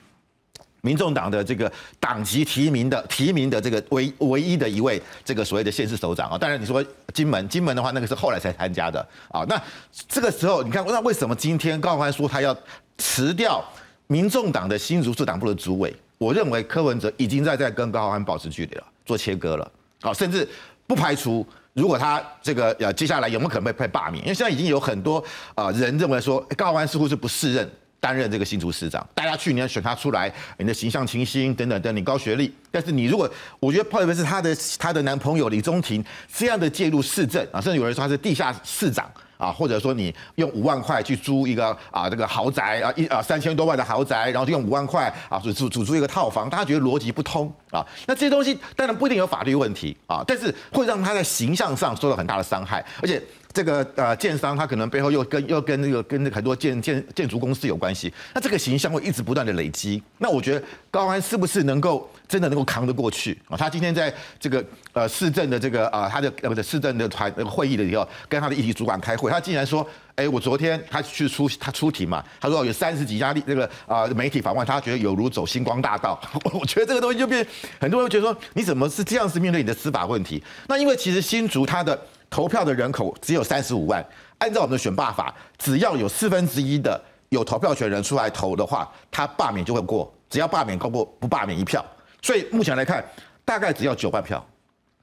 [0.80, 1.70] 民众党的这个
[2.00, 6.38] 党籍提名的提名的这个唯唯一的一位这个所谓的县市首长啊。
[6.38, 9.44] 当然你说金门，金门的话那个是后来才参加的啊。
[9.46, 9.62] 那
[10.08, 12.56] 这个时候你看，那为什么今天高欢说他要
[12.96, 13.62] 辞掉
[14.06, 15.94] 民众党的新竹市党部的主委？
[16.16, 19.70] 我认为柯文哲已经在在跟高欢保持距离了，做切割了
[20.00, 20.48] 啊，甚至
[20.86, 21.46] 不排除。
[21.74, 24.22] 如果他这个呃接下来有没有可能被被罢免？
[24.24, 29.06] 因为现在已经有很多啊人认为说高安似乎是不适任担任这个新竹市长。
[29.14, 39.10] 大家去年选他出来，你的形象清新等等等，你高学历，但是你如果我觉得特别是他的他的男朋友李宗廷这样的介入市政啊，甚至有人说他是地下市长。
[39.42, 47.84] 啊，或者说你用五万块去租一个啊这个豪宅啊一啊三千多万的豪宅，然后就用五万块啊租租租租一个套房，大家觉得逻辑不通啊？
[48.06, 53.20] 那这些东西当然不一定有法律问题啊，但是会让他在形象上受到很大的伤害，而且
[53.52, 60.02] 这个呃建商他可能背后又跟又跟那个跟很多建建建筑公司有关系，那这个形象会一直不断的累积。
[60.18, 63.56] 那我觉得高安是不是能够真的能够扛得过去啊？
[63.56, 69.86] 他今天在这个呃市政的这个啊他的呃的市政的团那个会议的时候，跟他的议题主管开会，他竟然说，
[70.16, 76.18] 哎，我昨天他去出 他出庭嘛，他说有三十几家那个啊媒体访问，他觉得有如走星光大道。
[76.54, 77.46] 我觉得这个东西就变
[77.78, 80.42] 很多人觉得说，你怎么是这样子面对你的司法问题？
[80.68, 82.00] 那因为其实新竹它的。
[82.32, 84.02] 投票的人口只有三十五万，
[84.38, 90.10] 按照我们的选罢法，只要有四分之一的有投票权人出来投的话，他罢免就会过。
[90.30, 91.84] 只要罢免高过不罢免一票，
[92.22, 93.04] 所以目前来看，
[93.44, 94.42] 大概只要九万票。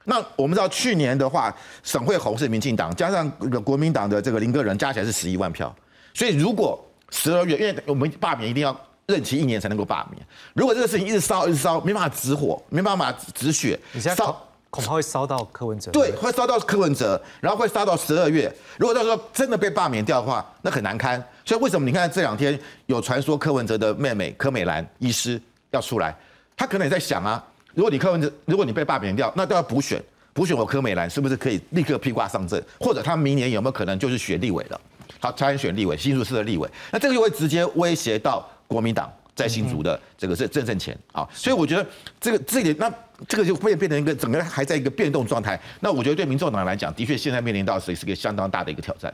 [0.02, 1.54] 那我们知道去年的话，
[1.84, 5.72] 省会红是民进党，加上那个国民党的这个林个人加起来是十一万票。
[6.12, 8.76] 所以如果十二月，因为我们罢免一定要
[9.06, 10.20] 任期一年才能够罢免，
[10.52, 14.49] 如果这个事情一直烧一直烧，没办法止火，没办法止血，烧。
[14.70, 18.50] 恐怕会烧到柯文哲，对，会烧到柯文哲，然后会烧到十二月。
[18.78, 21.22] 如果到时候真的被罢免掉的话，那很难堪。
[21.44, 25.40] 所以为什么你看这两天有传说柯文哲的妹妹柯美兰医师
[25.72, 26.16] 要出来，
[26.56, 27.44] 他可能也在想啊，
[27.74, 30.00] 如果你柯文哲，如果你被罢免掉，那都要补选，
[30.32, 32.62] 补选我柯美兰是不是可以立刻披挂上阵？
[32.78, 34.80] 或者他明年有没有可能就是选立委了？
[35.18, 39.12] 好，参选立委，新竹市的立委，那这个就会直接威胁到国民党。
[39.40, 41.86] 在新竹的这个是挣挣钱啊，所以我觉得
[42.20, 42.92] 这个这点，那
[43.26, 45.58] 这个就会变成一个整个还在一个变动状态。
[45.80, 49.12] 那我觉得对民众党来讲，的确现在面临到是是个相当大的一个挑战。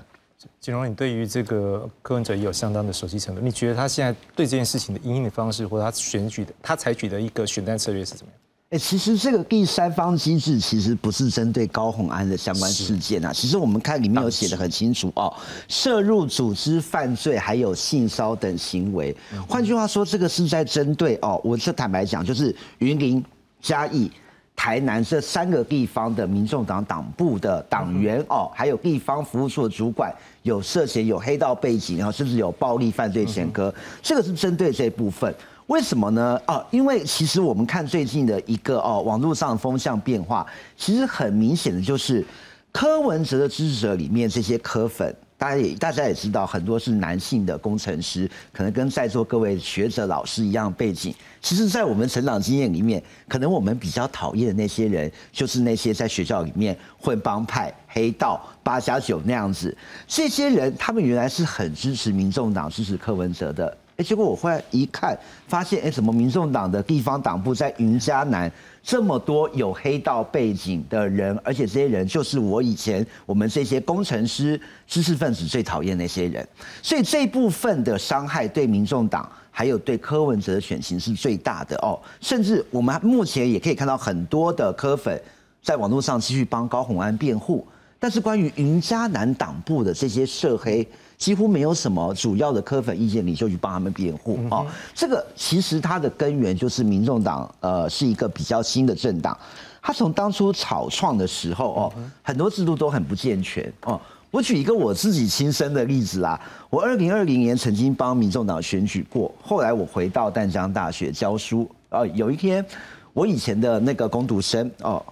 [0.61, 8.41] 金荣，你对于这个柯文哲也有相当的熟悉程度，你觉得他现在对这件事情的应对方式，或者他选举的他采取的一个选战策略是怎么样？
[8.71, 13.33] 哎，其实这个第三方机制其实不是针对高鸿安的相关事件啊。
[13.33, 15.33] 其实我们看里面有写的很清楚哦，
[15.69, 19.17] 涉入组织犯罪还有性骚等行为。
[19.49, 23.25] 换句话说，这个是在针对哦，我是坦白讲，就是云林、
[23.63, 24.11] 嘉义、
[24.57, 30.13] 台南这三个地方的民众党党部的党员哦，还有地方服务处的主管
[30.43, 35.33] 有涉嫌有黑道背景，然后甚至有暴力犯罪前科，这个是针对这部分。
[35.67, 36.41] 为什么呢？
[36.47, 40.47] 哦，因为其实我们看最近的一个哦网络上风向变化，
[40.77, 42.25] 其实很明显的就是
[42.73, 51.13] 柯文哲的支持者里面这些柯粉，大家也大家也知道，很多是男性的工程师，可能跟在座各位学者老师一样背景。
[51.41, 59.77] 其实，在我们成长经验里面，可能我们比较讨厌的那些人，就是那些在学校里面混帮派、黑道、八加九那样子。
[60.07, 63.77] 这些人，他们原来是很支持民众党、支持柯文哲的。
[63.97, 65.19] 哎，结果我后来一看，
[65.49, 68.51] 发现哎，怎么民众党的地方党部在云嘉南
[68.83, 76.47] 这么多有黑道背景的人，而且这些人就是我以前我们这些工程师、知识分子最讨厌那些人，
[76.83, 81.99] 所以这部分的伤害对民众党还有对柯文哲的选情是最大的哦。
[82.21, 85.19] 甚至我们目前也可以看到很多的柯粉
[85.63, 87.67] 在网络上继续帮高虹安辩护，
[88.07, 90.87] 但是关于云嘉南党部的这些涉黑。
[91.19, 94.65] 几乎没有什么主要的科粉意见领袖去帮他们辩护啊。
[94.95, 99.37] 这个其实它的根源就是民众党，呃，是一个比较新的政党。
[99.83, 101.93] 他从当初草创的时候哦，
[102.23, 104.01] 很多制度都很不健全哦。
[104.31, 106.41] 我举一个我自己亲身的例子啦，
[106.71, 112.65] 我二零二零年曾经帮民众党选举过，后来我回到淡江大学教书哦，有一天
[113.13, 115.05] 我以前的那个攻读生哦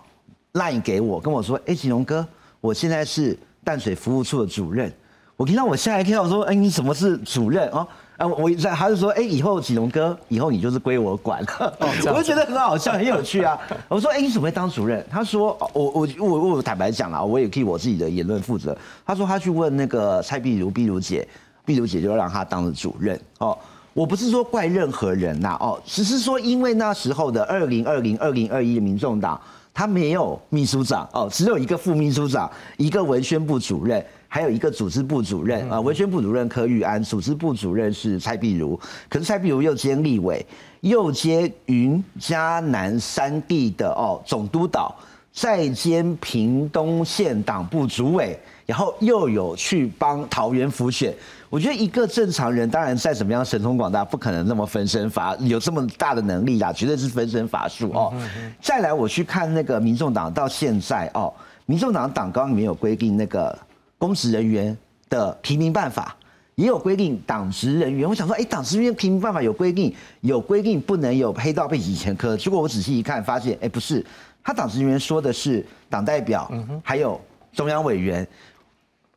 [0.52, 2.24] ，line 给我跟我说：“哎，吉荣哥，
[2.64, 4.90] 我现在是淡水服务处的主任。”
[5.36, 7.86] 我听到我吓一跳，我说：“哎，你什么是主任啊？”
[8.16, 11.76] 啊，我在他就说：“哎，以后启龙哥，以后你就是归我管了。”
[12.08, 13.58] 我就觉得很好笑，很有趣啊。
[13.86, 21.28] 我说：“哎，你怎么会当主任？”他说：“我我我我坦白讲啊，我也替我自己的言论负责。”他说：“他去问那个蔡碧如，碧如姐，
[21.66, 23.58] 碧如姐就让他当了主任。”哦，
[23.92, 29.38] 我不是说怪任何人呐，哦，只是说因为那时候的二零二零二零二一的民众党，
[29.74, 34.02] 他没有秘书长哦，只有一个副秘书长，一个文宣部主任。
[34.26, 38.76] 还有一个组织部主任啊，文宣部主任柯玉安，组织部主任是蔡碧如。
[39.08, 40.44] 可是蔡碧如又兼立委，
[40.80, 44.92] 又兼云嘉南三地的哦总督导，
[45.32, 51.14] 再兼屏东县党部主委，然后又有去帮桃园辅选。
[51.50, 58.12] 我觉得一个正常人，当然再怎么样神通广大，不可能那么分身乏，有这么大的能力啦，绝对是分身乏术哦。
[58.60, 61.32] 再来，我去看那个民众党到现在哦，
[61.66, 63.56] 民众党党纲里面有规定那个。
[63.96, 64.76] 公职人员
[65.08, 66.14] 的提名办法
[66.56, 72.36] 也有规定，党职人员，我想说，哎，党职人员提名办法有规定，有规定不能有黑道背景前科。
[72.36, 74.04] 结果我仔细一看，发现，哎，不是，
[74.42, 77.18] 他党职人员说的是党代表，还有
[77.54, 78.26] 中央委员，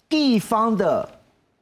[0.07, 1.09] 地方的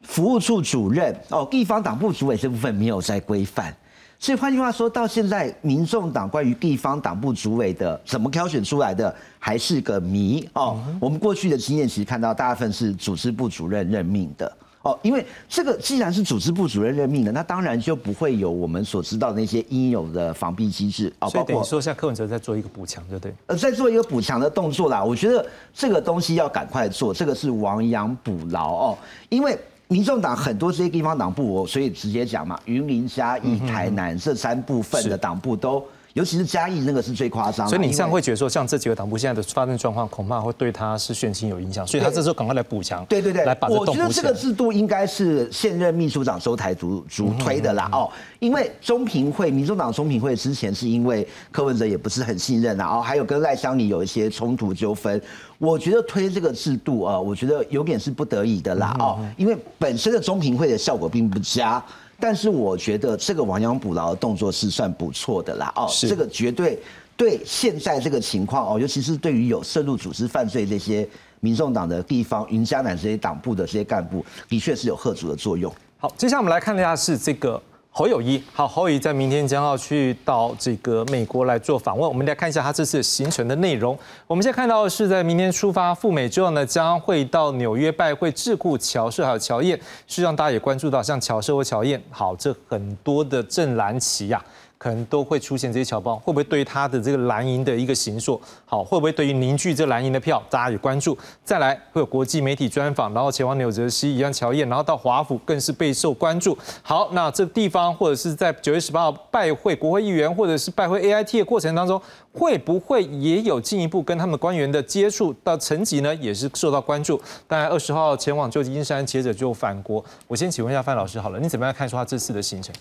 [0.08, 3.76] 服务处主任，哦，地方党部主委这部分没有在规范。
[4.18, 10.80] 所以换句话说，到现在，民众党关于地方党部主委的怎么挑选出来的，还是个谜哦。
[11.02, 14.52] 我们过去的经验其实看到，大部分是组织部主任任命的。
[14.84, 21.28] 哦，因为这个既然是组织部主任任命的，那当然就不会有我们所知道的那些应有的防避机制哦。
[21.28, 23.34] 所以等于说，像柯文哲在做一个补强，对不对？
[23.48, 25.04] 呃，在做一个补强的动作啦。
[25.04, 28.98] 我觉得这个东西要赶快做，这个是亡羊补牢哦。
[29.30, 29.58] 因为
[29.88, 35.86] 民众党很多这些地方党部，我所以直接讲嘛，云林、嘉义、台南这三部分的党部都。
[36.16, 48.10] 尤其是嘉义那个是最夸张，所以你这样会觉得说，像这几个党部现在的发生状况，恐怕会对他是选情有影响，所以他这时候赶快来补强，对对对，来把我觉得这个制度应该是现任秘书长周台主主推的啦哦，
[48.40, 55.22] 因为中评会，民众党中评会之前是因为柯文哲也不是很信任啊，哦，还有跟赖香里有一些冲突纠纷，
[55.58, 61.84] 我觉得推这个制度啊，我觉得有点是不得已的啦哦，因为本身的中评会的效果并不佳。
[62.20, 66.80] 但是我觉得这个亡羊补牢的动作是算不错的啦，哦，这个绝对
[67.18, 71.08] 对现在这个情况哦，尤其是对于有涉入组织犯罪这些
[71.40, 75.74] 民众党的地方云嘉南这些党部的这些干部，的确是有贺足的作用。
[75.98, 77.62] 好，接下来我们来看一下是这个。
[77.98, 82.06] 侯友谊，好，侯友谊在明天将要去到这个美国来做访问。
[82.06, 83.98] 我们来看一下他这次行程的内容。
[84.28, 89.80] 我们现在看到的是在明天出发赴美之后呢，将会到纽约拜会智库乔社还有乔燕。
[90.08, 94.44] 实际上大家也关注到，像乔社或乔燕，好，这很多的正蓝旗呀。
[94.78, 98.84] 可能都会出现这些侨胞，会不会对他的这个蓝营的一个行硕好？
[98.84, 101.18] 会不会对于凝聚这蓝营的票，大家有关注？
[101.44, 106.58] 再来会有国际媒体专访，然后前往纽泽西，一样乔燕，然后到华府更是备受关注。
[106.82, 112.02] 好，那这地方或者是在九月十八号拜会国会议员，或者是拜会 A I T 的过程当中，
[112.34, 116.14] 会不会也有进一步跟他们官员的接触到层级呢？
[116.16, 117.20] 也是受到关注。
[117.48, 120.04] 当然二十号前往旧金山，接着就返国。
[120.28, 122.74] 我先请问一下范老师，好了，你怎么样看出他这次的行程？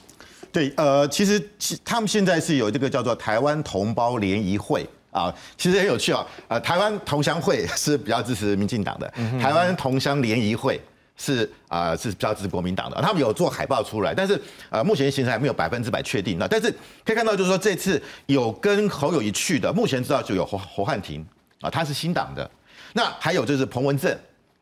[0.55, 6.25] 对，呃，其实其他们现在是有这个叫做台湾同胞联谊会啊，其实很有趣啊。
[6.47, 10.81] 呃，台湾同乡会 是比较支持民进党的，台湾同乡联谊会
[11.17, 13.03] 是啊是比较支持国民党的。
[13.03, 14.41] 他们有做海报出来，但是
[14.71, 16.39] 呃目前行程还没有百分之百确定。
[16.39, 16.73] 那但是
[17.05, 21.27] 可以看到，就是说这次有跟侯友谊去的，目前知道就有侯侯汉廷
[21.61, 22.49] 啊，他是新党的。
[22.93, 24.17] 那还有就是彭文正。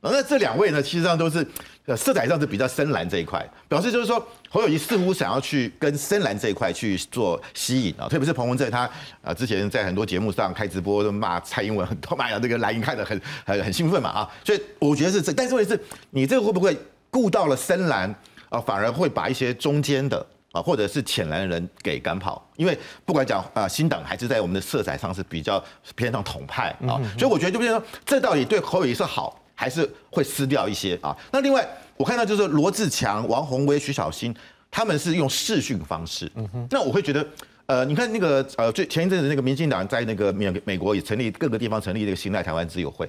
[0.04, 1.46] 那这两位呢，其实上都是
[1.86, 8.88] 呃色彩上是比较深蓝这一块，表示就是说侯友谊似乎想要去跟深蓝这一块去做吸引啊，特别是彭文正他
[9.20, 15.80] 啊之前在很多节目上开直播都骂蔡英文很多，骂呀这个蓝营看得很很很兴奋嘛啊，所以我觉得是这，但是问题是
[16.10, 16.76] 你这个会不会
[17.10, 18.14] 顾到了深蓝
[18.48, 25.62] 啊，反而会把一些中间的啊或者是浅蓝人给赶跑，因为不管讲啊新党还是在我们的色彩上是比较
[25.96, 29.36] 偏向统派啊，所以我觉得就变成说这到底对侯友谊是好。
[29.62, 31.16] 还是会撕掉一些啊。
[31.30, 31.64] 那另外，
[31.96, 34.34] 我看到就是罗志强、王宏威、徐小新，
[34.68, 36.28] 他们是用视讯方式。
[36.34, 36.66] 嗯哼。
[36.68, 37.24] 那我会觉得，
[37.66, 43.08] 呃，你看那个呃，最前一阵子那个民进党在那个美美国也成立各个地方成立这个新代台湾自由会，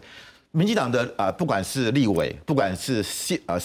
[0.52, 3.60] 民进党的啊，不管是立委，不管是县呃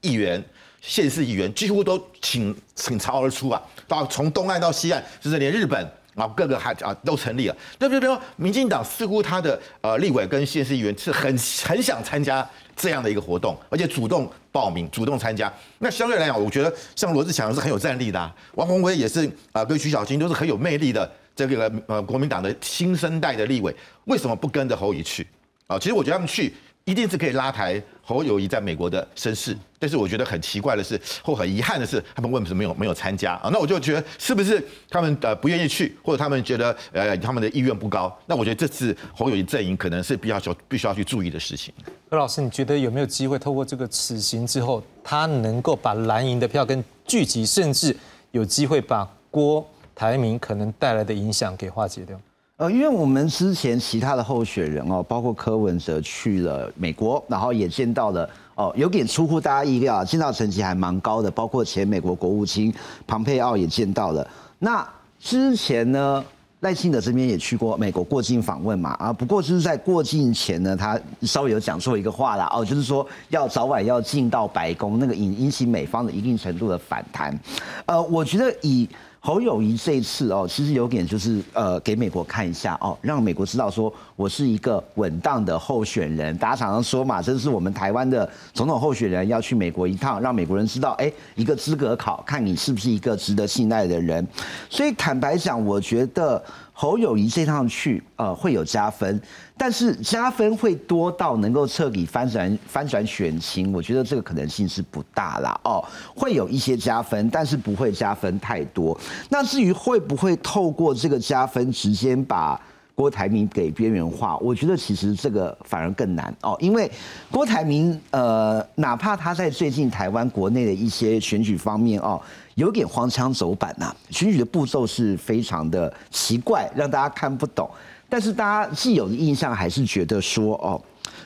[0.00, 0.40] 议员、
[0.80, 5.84] 县市议员，几乎都倾倾巢而出啊，到从东岸到西岸，甚至连日本。
[6.18, 7.56] 啊，各个还啊都成立了。
[7.78, 11.24] 那比如说，民进党似乎他的呃立委跟县市议员是很
[11.64, 12.46] 很想参加
[12.76, 15.52] 这样的一个活动，而且主动报名、主动参加。
[15.78, 23.74] 那相对来讲，我觉得像罗志强是很有战力的，王宏威也是啊，跟徐小青都是很有魅力的这个呃国民党的新生代的立委，
[24.06, 25.26] 为什么不跟着侯乙去？
[25.68, 26.52] 啊，其实我觉得他们去。
[26.88, 33.50] 一定是可以拉抬侯友谊在美国的声势，但是我觉得很奇怪的是，或很遗憾的是，他们为什么没有没有参加啊？
[33.52, 38.18] 那我就觉得是不是他们呃不愿意去，或者他们觉得呃他们的意愿不高？
[38.24, 41.74] 那我觉得这次侯友谊阵营可能是必要必须要去注意的事情。
[42.08, 47.94] 何老师，你觉得有没有机会透过这个此行之后，他能够把蓝营的票跟聚集，甚至
[48.30, 52.18] 有机会把郭台铭可能带来的影响给化解掉？
[52.58, 62.74] 呃，因为我们之前其他的候选人哦，包括柯文哲去了美国，然后也见到了哦，有点出乎大家意料，见到成绩还蛮高的，包括前美国国务卿
[63.06, 64.28] 庞佩奥也见到了。
[64.58, 64.84] 那
[65.20, 66.24] 之前呢，
[66.58, 77.38] 赖清德这边也去过美国过境访问嘛，啊，不过就是在过境前呢，他稍微有讲错一个话啦，哦，就是说要早晚要进到白宫，那个引引起美方的一定程度的反弹。
[77.86, 78.88] 呃，我觉得以。
[79.20, 86.36] 侯友谊这一次哦，其实有点就是呃，给美国看一下哦，让美国知道说我是一个稳当的候选人。
[86.38, 94.26] 大家常常说嘛，这是我们台湾的总统候选人要去美国一趟，让美国人知道，哎，一个资格考，看你是不是一个值得信赖的人。
[94.70, 96.42] 所以坦白讲，我觉得。
[96.80, 99.20] 侯友谊这趟去，呃，会有加分，
[99.58, 105.60] 但是加分会多到能够彻底翻转翻转选情，我觉得这个可能性是不大啦。
[105.64, 105.84] 哦，
[106.14, 108.98] 会有一些加分，但是不会加分太多。
[109.28, 112.58] 那至于会不会透过这个加分直接把
[112.94, 116.90] 郭台铭给边缘化，我觉得其实这个反而更难哦，因为
[117.30, 122.20] 郭台铭呃，哪怕他在最近台湾国内的一些选举方面哦。
[122.54, 127.70] 有点荒腔走板呐，选举的步骤是非常的奇怪，让大家看不懂。
[128.08, 130.80] 但是大家既有的印象还是觉得说，哦，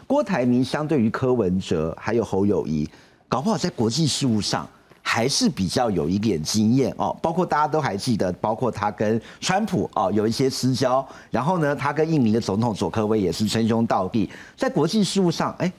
[0.07, 2.89] 郭台铭相对于柯文哲还有侯友谊，
[3.29, 4.69] 搞不好在国际事务上
[5.01, 7.17] 还是比较有一点经验哦。
[7.23, 15.73] 包括大家都还记得，包括他跟川普哦有一些私交，然后呢，他跟印尼的总统佐科威也是称兄道弟，在国际事务上，哎。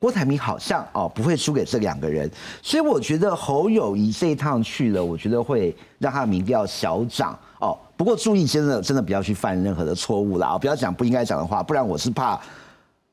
[0.00, 2.30] 郭台铭好像哦不会输给这两个人，
[2.62, 7.36] 所以我觉得侯友谊这一趟去了，我觉得会让他的民调小涨。
[7.98, 10.56] 不过注意，真的真的不要去犯任何的错误了啊！
[10.56, 12.40] 不要讲不应该讲的话，不然我是怕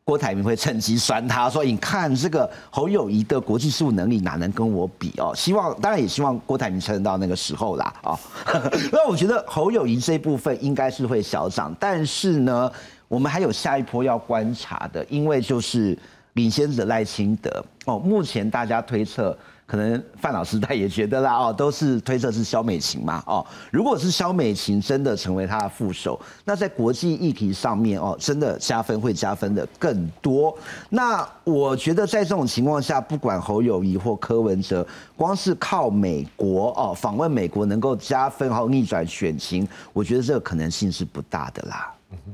[0.04, 5.34] 郭台铭会趁机酸他，说你看这个侯友谊的国际事务能力哪能跟我比哦？
[5.36, 8.18] 希望当然也希望郭台铭撑到那个时候啦啊。
[8.94, 12.72] 那我觉得侯友谊这部分应该是会小涨，但是呢，
[13.08, 15.98] 我们还有下一波要观察的，因为就是。
[16.36, 19.34] 领先者赖清德哦，目前大家推测，
[19.66, 30.56] 可能范老师他也觉得啦哦，都是推测是肖美琴嘛哦，如果是肖美琴真的成为他的副手，那在国际议题上面哦，真的加分会加分的更多。
[30.90, 34.86] 那我觉得在这种情况下，不管侯友谊或柯文哲，
[35.18, 41.92] 光是靠美国哦访问美国能够加分或逆转选情，我觉得这个可能性是不大的啦。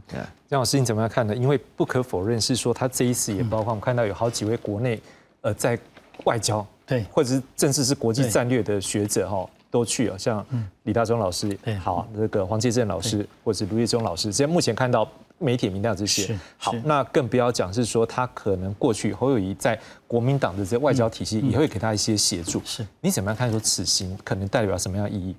[0.08, 0.20] 对，
[0.50, 1.36] 江老师你怎么样看呢？
[1.36, 5.02] 因为不可否认是说他这一次也包括我们看到有好几位国内
[5.42, 5.80] 呃在
[6.26, 7.06] 外交对。
[7.10, 10.46] 或者是正式是国际战略的学者哈都去了，像
[10.84, 16.38] 李大忠老师好，那个黄介正老师或者卢业忠老师，现在目前看到媒体民调这些。
[16.58, 22.86] 好，那更不要讲是说他可能过去侯友谊在国民党的这外交体系也会给他一些协助，是。
[23.00, 25.34] 你怎么样看说此行可能代表什么样意义？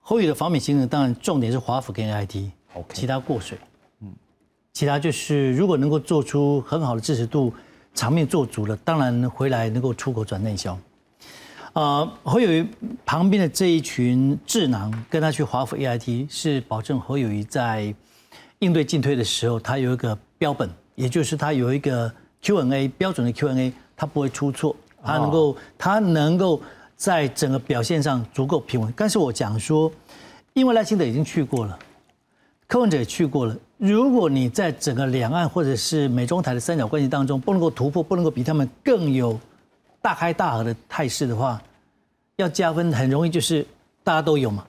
[0.00, 3.56] 侯友的访美行程当然重点是华府跟 IT，OK，其他过水。
[4.72, 7.50] 其他就是，如果能够做出很好的支持度，
[7.94, 10.78] 场面做足了，当然回来能够出口转内销。
[11.76, 12.66] 呃，侯友谊
[13.04, 17.94] 旁边的这一群智囊跟他去华府 A I T，是保证侯友谊在
[18.60, 22.10] 应对进退的时候，他有一个标本，也就是他有一个
[22.40, 24.74] Q N A 标准的 Q N A，他不会出错，
[25.04, 26.62] 他能够他能够
[26.96, 28.90] 在整个表现上足够平稳。
[28.96, 29.92] 但是我讲说，
[30.54, 31.78] 因为赖清德已经去过了，
[32.66, 33.54] 柯文哲也去过了。
[33.76, 39.38] 如果你在整个两岸或者是美中台的三角关系当中不能够突破，不能够比他们更有
[40.06, 41.60] 大开大合的态势的话，
[42.36, 43.66] 要加分很容易就是
[44.04, 44.64] 大家都有嘛，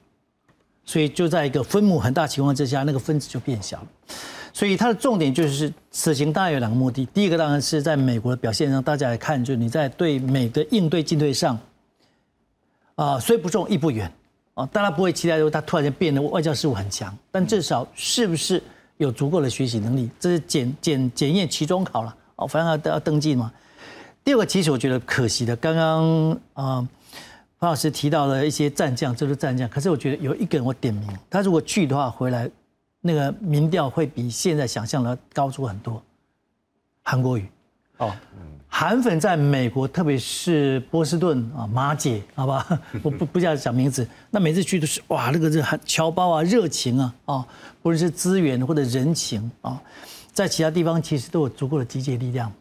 [0.84, 3.88] 所以就在一个分母很大情况之下，那个分子就变小了。
[4.52, 11.56] 所以它的重点就是此行大概有两个目的，第一个当然是在美国的表现上，大家来看，就是你在对美的应对进退上，
[12.96, 14.12] 啊虽不重亦不远
[14.56, 18.60] 啊，大家不会期待说他突然间变得外交事务很强，但至少是不是？
[18.98, 23.54] 有足够的学习能力，这是检检检验期中考了哦，反正要要登记嘛。
[24.28, 26.86] 第二个，其实我觉得可惜的，刚刚啊，
[27.58, 32.52] 潘老师提到了一些战将，这是战将，可是我觉得有一个人我点名，他如果去的话，回来
[33.00, 36.04] 那个民调会比现在想象的高出很多。
[37.04, 37.50] 韩国瑜，
[38.00, 38.14] 哦。
[38.68, 42.68] 韩粉在美国，特别是波士顿啊，马姐，好吧，
[43.02, 44.06] 我不不叫讲名字。
[44.30, 47.48] 那每次去都是哇，那个这侨胞啊，热情啊，啊，
[47.82, 49.82] 不论是资源或者人情啊，
[50.34, 52.52] 在其他地方其实都有足够的集结力量。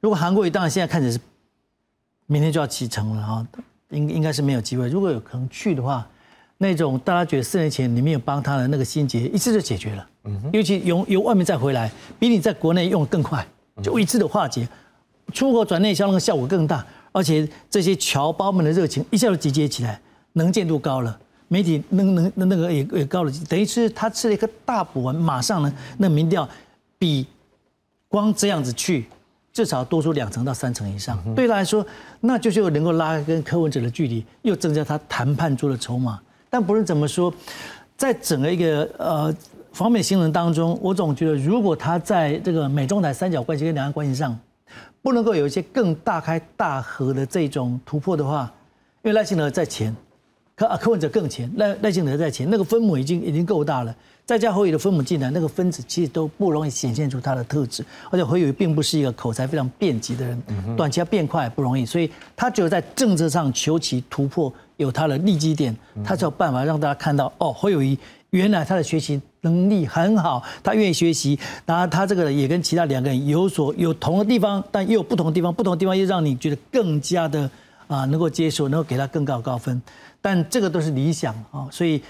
[0.00, 1.18] 如果韩国瑜当然现在看起是
[2.26, 3.46] 明天就要启程了啊，
[3.90, 4.88] 应应该是没有机会。
[4.88, 6.06] 如果有可能去的话，
[6.58, 10.08] 那种大家觉得四年前你没有帮他的那个心结，一次就解决了。
[10.24, 13.46] 嗯，尤其由由外面再回来，比你在国内用更快，
[13.82, 14.68] 就一次的化解。
[15.32, 20.00] 出口转内销那个效果更大，而且这些侨胞们的热情一下就集结起来，
[20.32, 26.48] 能见度高了，媒体能能那那个也也高了，等于是他吃了一个大补丸，马上呢那民调
[26.98, 27.26] 比
[28.08, 29.06] 光这样子去
[29.52, 31.84] 至少多出两成到三成以上，对他来说
[32.20, 36.20] 那就就能够拉跟柯文哲的距离，又增加他谈判桌的筹码。
[36.48, 37.32] 但不论怎么说，
[37.96, 39.34] 在整个一个呃
[39.72, 44.38] 方面新闻当中，我总觉得如果他在这个美中台三角关系跟两岸关系上。
[45.02, 48.52] 不能够有一些更大开大合的这种突破的话，
[49.02, 49.96] 因为赖清德在前，
[50.54, 53.96] 柯啊柯文哲更前，赖赖清德在前，那个分母已经已经够大了，
[54.30, 60.40] 再加侯友的分母进来，那个分子其实都不容易显现出他的特质，而且侯友并不是一个口才非常便捷的人，
[60.76, 67.98] 短期要变快不容易，所以他只有在政策上求其突破，有他的利基点，他才有办法让大家看到哦，侯友谊
[68.30, 77.50] 原来他的学习能力很好，他愿意学习，然后他这个也跟其他两个人有所有同的地方，但又有不同的地方，不同的地方又让你觉得更加的
[77.88, 79.82] 啊能够接受，能够给他更高的高分。
[80.22, 82.00] 但这个都是理想啊，所以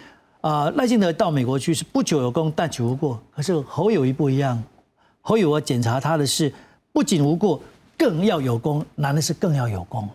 [0.41, 3.21] 啊赖清德到美国去是不久有功，但求无过。
[3.35, 4.63] 可是侯友谊不一样，
[5.21, 6.53] 侯友谊检查他的是
[6.93, 7.61] 不仅无过，
[7.99, 10.09] 更要有功，难的是更要有功。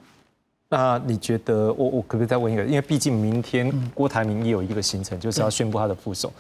[0.68, 2.66] 那你觉得我我可不可以再问一个？
[2.66, 6.32] 因为毕竟明天郭台铭也有一个行程，就是要宣布他的副手。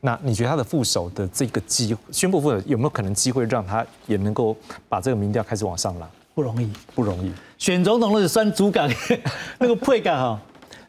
[0.00, 4.56] 那你觉得他的副手的这个机宣布副手有没有可能机会让他也能够
[4.88, 6.08] 把这个民调开始往上拉？
[6.34, 7.32] 不容易，不容易。
[7.58, 8.90] 选总统的酸主感，
[9.58, 10.40] 那个配感哈，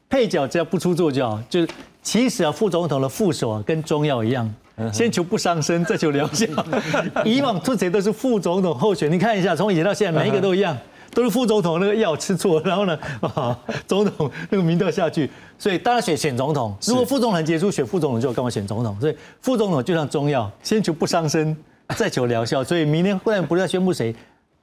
[0.08, 1.41] 配角只要不出作就好。
[1.49, 1.68] 就是
[2.04, 4.54] 其实啊，副总统的副手啊，跟中药一样，
[4.91, 6.45] 先求不伤身，再求疗效。
[7.26, 10.78] 以往出谁都是副总统候选，你看一下，从以前到现在，每一个都一样。
[11.16, 12.99] 都是副总统那个药吃错，然后呢，
[13.36, 15.30] 啊，总统那个民调下去，
[15.60, 16.76] 所以当然选选总统。
[16.88, 18.99] 如果副总统结束，选副总统就干嘛选总统？
[18.99, 21.56] 所以副总统就像中药，先求不伤身，
[21.95, 22.64] 再求疗效。
[22.64, 24.12] 所以明天忽然不知道宣布谁，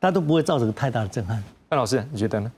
[0.01, 1.41] 大家都不会造成太大的震撼。
[1.69, 2.51] 范老师你觉得呢？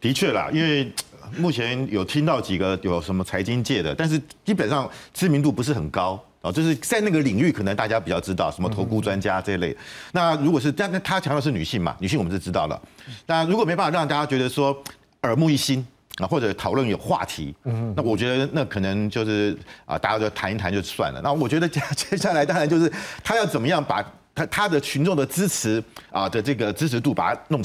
[0.00, 0.92] 的确啦，因为
[1.36, 6.22] 目前有听到几个有什么财经界的，但是基本上知名度不是很高。
[6.42, 9.74] 哦，就是在那个领域，可能大家比较知道什么投顾专家这一类。
[10.12, 12.78] 那如果是，但那他强调是女性嘛，女性我们是知道了。
[13.24, 14.76] 那如果没办法让大家觉得说
[15.22, 15.82] 耳目一新
[16.18, 19.56] 啊，或者讨论有话题，嗯，那我觉得那可能就是
[19.86, 21.20] 啊，大家就谈一谈就算了。
[21.24, 24.04] 那我觉得接 接下来当然就是他要怎么样把
[24.34, 27.62] 他他的群众的支持啊的这个支持度把它弄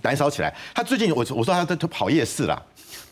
[0.00, 0.56] 燃烧起来。
[0.74, 2.58] 他最近我我说他在跑夜市啦，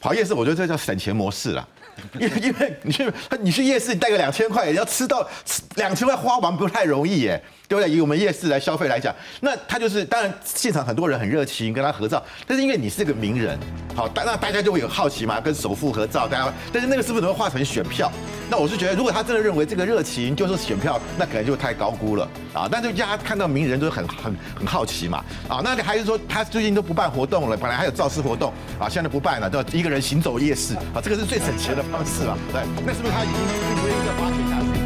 [0.03, 1.67] 跑夜市，我觉得这叫省钱模式啦。
[2.19, 5.29] 因为因为你去你去夜市，你带个两千块，要吃到
[5.77, 7.41] 两千块花完不太容易耶。
[7.73, 7.91] 对不对？
[7.91, 13.59] 以我们夜市来消费来讲，那他就是当然现场很多人很热情跟他合照，但是因为你是个名人，
[13.95, 18.13] 好，那大家就会有好奇嘛，跟首富合照，大家，但是那个是不是能够化成选票？
[18.51, 22.69] 那我是觉得，如果他真的认为这个热情就是选票，那可能就太高估了啊。
[22.71, 34.82] 但是大家看到名人都是很很很好奇嘛，啊，那还是说他最近都不办活动了，本来还有造势活动啊，现在不办了，就一个人行走夜市啊，这个是最省钱的方式了，对，那是不是他已经并不愿意再花钱下去？